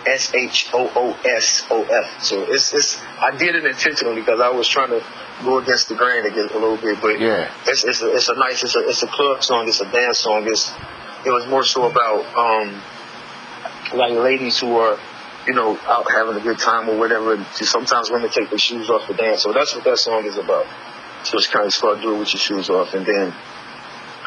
S-H-O-O-S-O-F. 0.06 2.24
So 2.24 2.42
it's, 2.44 2.74
it's, 2.74 3.02
I 3.20 3.32
did 3.36 3.56
it 3.56 3.66
intentionally 3.66 4.22
because 4.22 4.40
I 4.42 4.50
was 4.50 4.68
trying 4.68 4.90
to 4.90 5.04
go 5.44 5.58
against 5.60 5.90
the 5.90 5.96
grain 5.96 6.26
again 6.26 6.50
a 6.52 6.58
little 6.58 6.78
bit, 6.78 7.02
but 7.02 7.20
Yeah. 7.20 7.52
it's, 7.66 7.84
it's, 7.84 8.02
a, 8.02 8.12
it's 8.14 8.30
a 8.30 8.36
nice, 8.36 8.64
it's 8.64 8.76
a, 8.76 8.88
it's 8.88 9.04
a 9.04 9.08
club 9.08 9.44
song, 9.44 9.68
it's 9.68 9.82
a 9.82 9.92
dance 9.92 10.20
song, 10.20 10.46
it's, 10.48 10.72
it 11.26 11.32
was 11.32 11.48
more 11.48 11.64
so 11.64 11.86
about, 11.90 12.26
um, 12.36 12.82
like 13.98 14.14
ladies 14.14 14.60
who 14.60 14.78
are, 14.78 14.98
you 15.48 15.54
know, 15.54 15.78
out 15.88 16.10
having 16.10 16.36
a 16.36 16.44
good 16.44 16.58
time 16.58 16.90
or 16.90 16.98
whatever. 16.98 17.34
And 17.36 17.46
sometimes 17.48 18.10
women 18.10 18.30
take 18.30 18.50
their 18.50 18.60
shoes 18.60 18.90
off 18.90 19.08
to 19.08 19.14
dance. 19.14 19.44
So 19.44 19.52
that's 19.54 19.76
what 19.76 19.84
that 19.84 19.98
song 19.98 20.26
is 20.26 20.38
about. 20.38 20.66
So 21.24 21.38
it's 21.38 21.48
kind 21.48 21.66
of 21.66 21.74
called 21.80 22.02
doing 22.02 22.20
With 22.20 22.34
Your 22.34 22.40
Shoes 22.40 22.70
Off." 22.70 22.94
And 22.94 23.06
then, 23.06 23.34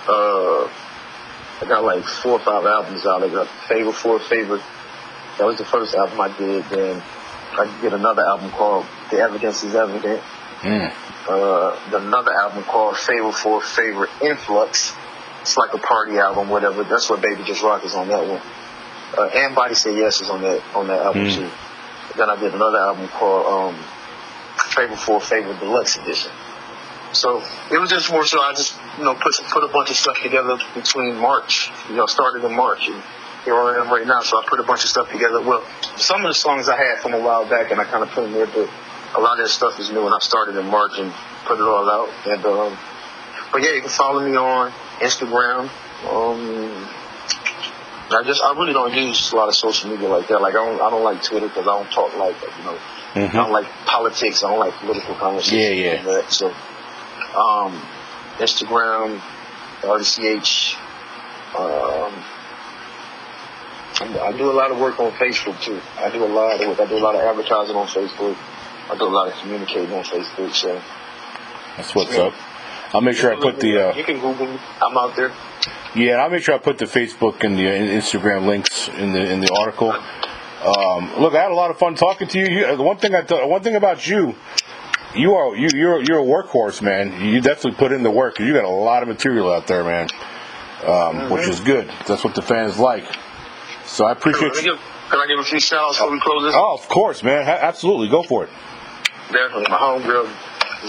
uh, 0.09 0.65
I 1.61 1.65
got 1.69 1.85
like 1.85 2.05
four 2.05 2.33
or 2.33 2.39
five 2.39 2.65
albums 2.65 3.05
out. 3.07 3.23
I 3.23 3.29
got 3.29 3.49
Favorite 3.69 3.95
Four 3.95 4.19
Favorite. 4.19 4.63
That 5.39 5.47
was 5.47 5.59
the 5.59 5.65
first 5.65 5.95
album 5.95 6.21
I 6.21 6.37
did. 6.37 6.65
Then 6.65 7.03
I 7.53 7.81
did 7.81 7.93
another 7.93 8.23
album 8.23 8.51
called 8.51 8.87
"The 9.11 9.19
Evidence 9.19 9.63
Is 9.63 9.75
Evident." 9.75 10.23
Mm. 10.63 10.91
uh, 11.29 11.79
another 11.93 12.33
album 12.33 12.65
called 12.65 12.97
Favorite 12.97 13.35
for 13.35 13.61
Favorite 13.61 14.11
Influx. 14.23 14.95
It's 15.43 15.57
like 15.57 15.75
a 15.75 15.79
party 15.79 16.19
album, 16.19 16.49
whatever. 16.49 16.83
That's 16.83 17.11
what 17.11 17.21
Baby 17.21 17.45
Just 17.45 17.63
Rock 17.63 17.85
is 17.85 17.95
on 17.95 18.09
that 18.09 18.27
one. 18.27 18.41
Uh, 19.17 19.25
and 19.35 19.55
Body 19.55 19.75
Say 19.75 19.97
Yes 19.97 20.21
is 20.21 20.31
on 20.31 20.43
that 20.43 20.63
on 20.75 20.87
that 20.89 21.01
album 21.07 21.25
Mm. 21.27 21.35
too. 21.37 21.51
Then 22.19 22.31
I 22.31 22.37
did 22.37 22.55
another 22.55 22.79
album 22.79 23.09
called 23.09 23.47
um, 23.75 23.75
Favorite 24.75 24.99
for 24.99 25.21
Favorite 25.21 25.59
Deluxe 25.61 25.97
Edition. 25.97 26.31
So 27.13 27.43
it 27.71 27.79
was 27.79 27.89
just 27.91 28.11
more 28.11 28.25
so 28.27 28.41
I 28.41 28.53
just 28.53 28.75
you 28.99 29.05
know 29.05 29.15
put 29.15 29.33
put 29.51 29.65
a 29.65 29.69
bunch 29.69 29.91
of 29.91 29.97
stuff 29.97 30.21
together 30.23 30.59
between 30.75 31.17
March. 31.17 31.71
You 31.89 31.97
know, 31.97 32.07
started 32.07 32.45
in 32.45 32.55
March 32.55 32.89
and 32.89 33.03
here 33.45 33.55
I 33.55 33.81
am 33.81 33.89
right 33.91 34.07
now. 34.07 34.21
So 34.23 34.39
I 34.39 34.45
put 34.47 34.61
a 34.61 34.65
bunch 34.65 34.83
of 34.85 34.91
stuff 34.91 35.11
together. 35.11 35.41
Well, 35.41 35.63
some 35.97 36.21
of 36.23 36.29
the 36.29 36.35
songs 36.35 36.69
I 36.69 36.77
had 36.77 36.99
from 36.99 37.15
a 37.15 37.21
while 37.21 37.47
back 37.49 37.71
and 37.71 37.81
I 37.81 37.85
kind 37.85 38.03
of 38.03 38.11
put 38.11 38.23
them 38.23 38.33
there, 38.33 38.47
but 38.47 38.69
a 39.17 39.21
lot 39.21 39.39
of 39.39 39.45
that 39.47 39.51
stuff 39.51 39.79
is 39.79 39.91
new 39.91 40.05
and 40.05 40.15
I 40.15 40.19
started 40.19 40.57
in 40.57 40.67
March 40.67 40.99
and 40.99 41.13
put 41.47 41.59
it 41.59 41.63
all 41.63 41.89
out. 41.89 42.11
And 42.27 42.45
um, 42.45 42.77
but 43.53 43.63
yeah, 43.63 43.73
you 43.73 43.81
can 43.81 43.89
follow 43.91 44.21
me 44.29 44.37
on 44.37 44.73
Instagram. 44.99 45.71
Um, 46.11 46.89
I 48.09 48.23
just 48.25 48.43
I 48.43 48.53
really 48.53 48.73
don't 48.73 48.95
use 48.95 49.33
a 49.33 49.37
lot 49.37 49.49
of 49.49 49.55
social 49.55 49.91
media 49.91 50.09
like 50.09 50.29
that. 50.29 50.41
Like 50.41 50.55
I 50.55 50.65
don't 50.65 50.81
I 50.81 50.91
don't 50.91 51.03
like 51.03 51.23
Twitter 51.23 51.49
because 51.49 51.67
I 51.67 51.79
don't 51.79 51.91
talk 51.91 52.17
like. 52.17 52.37
You 52.41 52.65
know, 52.65 52.79
I 53.15 53.33
don't 53.33 53.53
like 53.53 53.67
politics. 53.87 54.45
I 54.45 54.51
don't 54.51 54.61
like 54.61 54.75
political 54.75 55.15
conversations. 55.17 55.61
Yeah, 55.61 56.03
yeah. 56.05 56.29
So, 56.29 56.49
um, 56.49 57.83
Instagram, 58.39 59.19
RDCH. 59.81 60.77
Um, 61.57 62.13
I 63.99 64.33
do 64.37 64.51
a 64.51 64.53
lot 64.53 64.71
of 64.71 64.79
work 64.79 65.01
on 65.01 65.11
Facebook 65.13 65.61
too. 65.63 65.81
I 65.97 66.11
do 66.11 66.23
a 66.23 66.27
lot 66.27 66.61
of 66.61 66.69
work. 66.69 66.81
I 66.81 66.87
do 66.87 66.99
a 66.99 67.01
lot 67.01 67.15
of 67.15 67.23
advertising 67.23 67.75
on 67.75 67.87
Facebook. 67.87 68.37
I 68.91 68.97
do 68.97 69.05
a 69.05 69.09
lot 69.09 69.29
of 69.29 69.35
communicating 69.41 69.93
on 69.93 70.05
Facebook. 70.05 70.55
So 70.55 70.81
That's 71.77 71.95
what's 71.95 72.15
up. 72.17 72.35
I'll 72.93 73.01
make 73.01 73.17
sure 73.17 73.33
I 73.35 73.41
put 73.41 73.59
the 73.59 73.89
uh, 73.89 73.95
you 73.97 74.05
can 74.05 74.21
Google 74.21 74.47
me. 74.47 74.61
I'm 74.81 74.97
out 74.97 75.17
there. 75.17 75.33
Yeah, 75.95 76.17
I'll 76.17 76.31
make 76.31 76.43
sure 76.43 76.55
I 76.55 76.59
put 76.59 76.79
the 76.79 76.85
Facebook 76.85 77.43
and 77.45 77.57
the 77.57 77.63
Instagram 77.63 78.47
links 78.47 78.89
in 78.89 79.13
the 79.13 79.31
in 79.33 79.41
the 79.41 79.51
article. 79.59 79.91
Um, 79.93 81.21
look, 81.21 81.35
I 81.35 81.43
had 81.43 81.51
a 81.51 81.55
lot 81.55 81.71
of 81.71 81.79
fun 81.79 81.95
talking 81.95 82.29
to 82.29 82.39
you. 82.39 82.47
you 82.49 82.77
the 82.77 82.83
one 82.83 82.97
thing 82.99 83.15
I 83.15 83.23
th- 83.23 83.47
one 83.49 83.63
thing 83.63 83.77
about 83.77 84.07
you, 84.07 84.35
you 85.15 85.35
are 85.35 85.55
you 85.57 85.69
you're 85.75 86.03
you're 86.03 86.21
a 86.21 86.25
workhorse, 86.25 86.83
man. 86.83 87.21
You 87.25 87.41
definitely 87.41 87.73
put 87.79 87.93
in 87.93 88.03
the 88.03 88.11
work. 88.11 88.39
You 88.39 88.53
got 88.53 88.65
a 88.65 88.69
lot 88.69 89.03
of 89.03 89.09
material 89.09 89.53
out 89.53 89.67
there, 89.67 89.85
man, 89.85 90.09
um, 90.85 91.31
which 91.31 91.47
is 91.49 91.61
good. 91.61 91.91
That's 92.07 92.25
what 92.25 92.35
the 92.35 92.43
fans 92.43 92.79
like. 92.79 93.05
So 93.85 94.05
I 94.05 94.15
Can 94.15 94.19
appreciate 94.33 94.53
I 94.53 94.61
you. 94.61 94.73
give, 94.73 94.81
can 95.11 95.21
I 95.21 95.27
give 95.29 95.39
a 95.39 95.45
few 95.45 95.61
shout 95.61 95.81
outs 95.81 95.99
before 95.99 96.11
we 96.11 96.21
close 96.21 96.43
this? 96.45 96.55
Oh, 96.57 96.75
of 96.75 96.89
course, 96.89 97.23
man. 97.23 97.45
Ha- 97.45 97.59
absolutely, 97.63 98.09
go 98.09 98.23
for 98.23 98.45
it. 98.45 98.51
Definitely. 99.31 99.67
My 99.71 99.79
homegirl, 99.79 100.29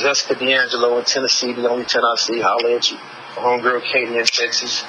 Jessica 0.02 0.36
D'Angelo 0.36 0.98
in 0.98 1.06
Tennessee, 1.06 1.54
the 1.54 1.70
only 1.70 1.86
10 1.86 2.02
I 2.04 2.16
see. 2.18 2.40
Holla 2.42 2.76
at 2.76 2.90
you. 2.92 2.98
My 3.38 3.44
homegirl, 3.44 3.84
Katie 3.84 4.18
in 4.18 4.26
Texas. 4.26 4.84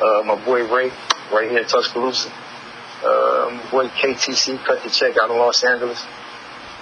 Uh, 0.00 0.24
my 0.24 0.34
boy 0.44 0.66
Ray, 0.66 0.90
right 1.32 1.48
here 1.48 1.60
in 1.60 1.66
Tuscaloosa. 1.68 2.30
Um, 3.04 3.60
boy 3.70 3.86
KTC, 3.88 4.64
cut 4.64 4.82
the 4.82 4.90
check 4.90 5.16
out 5.18 5.30
in 5.30 5.36
Los 5.36 5.62
Angeles. 5.62 6.04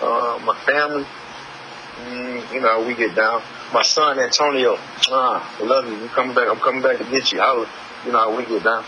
Uh, 0.01 0.41
my 0.43 0.59
family, 0.65 1.05
mm, 2.05 2.55
you 2.55 2.61
know, 2.61 2.87
we 2.87 2.95
get 2.95 3.15
down. 3.15 3.43
My 3.75 3.83
son 3.83 4.19
Antonio, 4.19 4.77
ah, 5.11 5.59
I 5.61 5.63
love 5.63 5.87
you. 5.89 5.97
You 5.99 6.09
coming 6.09 6.35
back? 6.35 6.49
I'm 6.49 6.59
coming 6.59 6.81
back 6.81 6.97
to 6.97 7.05
get 7.05 7.31
you. 7.33 7.41
I, 7.41 7.67
you 8.07 8.13
know, 8.13 8.35
we 8.35 8.47
get 8.47 8.65
down. 8.65 8.85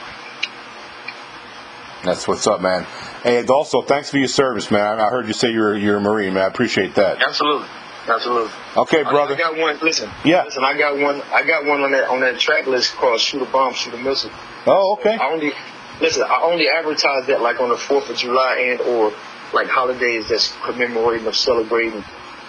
That's 2.03 2.27
what's 2.27 2.47
up, 2.47 2.62
man. 2.62 2.87
And 3.27 3.49
also 3.51 3.83
thanks 3.83 4.11
for 4.11 4.16
your 4.16 4.29
service, 4.29 4.71
man. 4.71 5.01
I 5.01 5.11
heard 5.11 5.27
you 5.27 5.35
say 5.35 5.53
you're 5.53 5.77
you're 5.77 5.99
a 5.99 6.01
Marine, 6.01 6.33
man. 6.33 6.45
I 6.45 6.47
appreciate 6.47 6.95
that. 6.95 7.23
Absolutely, 7.23 7.68
absolutely. 8.09 8.51
Okay, 8.77 9.03
brother. 9.03 9.35
I 9.35 9.38
got 9.38 9.59
one. 9.59 9.79
Listen, 9.81 10.11
Yeah. 10.25 10.45
Listen, 10.45 10.65
I 10.65 10.77
got 10.77 10.99
one. 10.99 11.23
I 11.33 11.43
got 11.47 11.65
one 11.65 11.81
on 11.83 11.93
that 11.93 12.09
on 12.09 12.21
that 12.21 12.38
track 12.38 12.67
list 12.67 12.95
called 12.95 13.21
"Shoot 13.21 13.43
a 13.43 13.47
Bomb, 13.47 13.75
Shoot 13.75 13.95
a 13.95 13.99
Missile." 13.99 14.31
Oh, 14.67 14.97
okay. 14.99 15.17
I 15.17 15.31
only 15.33 15.53
listen. 16.01 16.23
I 16.23 16.41
only 16.43 16.69
advertise 16.69 17.27
that 17.27 17.41
like 17.41 17.61
on 17.61 17.69
the 17.69 17.77
Fourth 17.77 18.09
of 18.11 18.17
July 18.17 18.71
and 18.71 18.81
or 18.81 19.12
like 19.53 19.69
holidays 19.69 20.29
that's 20.29 20.55
commemorating 20.65 21.27
or 21.27 21.33
celebrating 21.33 22.05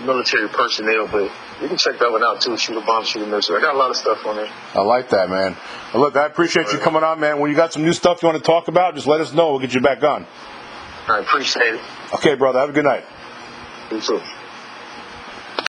military 0.05 0.47
personnel. 0.49 1.07
But 1.07 1.31
you 1.61 1.67
can 1.67 1.77
check 1.77 1.99
that 1.99 2.11
one 2.11 2.23
out 2.23 2.41
too. 2.41 2.57
Shoot 2.57 2.77
a 2.77 2.81
bomb, 2.81 3.03
shoot 3.03 3.21
a 3.23 3.27
missile. 3.27 3.55
I 3.55 3.61
got 3.61 3.75
a 3.75 3.77
lot 3.77 3.89
of 3.89 3.95
stuff 3.95 4.25
on 4.25 4.35
there. 4.37 4.49
I 4.73 4.81
like 4.81 5.09
that, 5.09 5.29
man. 5.29 5.55
Well, 5.93 6.03
look, 6.03 6.15
I 6.15 6.25
appreciate 6.25 6.71
you 6.71 6.79
coming 6.79 7.03
on, 7.03 7.19
man. 7.19 7.39
When 7.39 7.51
you 7.51 7.57
got 7.57 7.73
some 7.73 7.83
new 7.83 7.93
stuff 7.93 8.21
you 8.23 8.27
want 8.29 8.37
to 8.37 8.45
talk 8.45 8.67
about, 8.67 8.95
just 8.95 9.07
let 9.07 9.21
us 9.21 9.33
know. 9.33 9.51
We'll 9.51 9.59
get 9.59 9.73
you 9.73 9.81
back 9.81 10.03
on. 10.03 10.25
I 11.07 11.19
appreciate 11.19 11.75
it. 11.75 11.81
Okay, 12.13 12.35
brother. 12.35 12.59
Have 12.59 12.69
a 12.69 12.73
good 12.73 12.85
night. 12.85 13.03
You 13.91 13.99
too. 13.99 14.21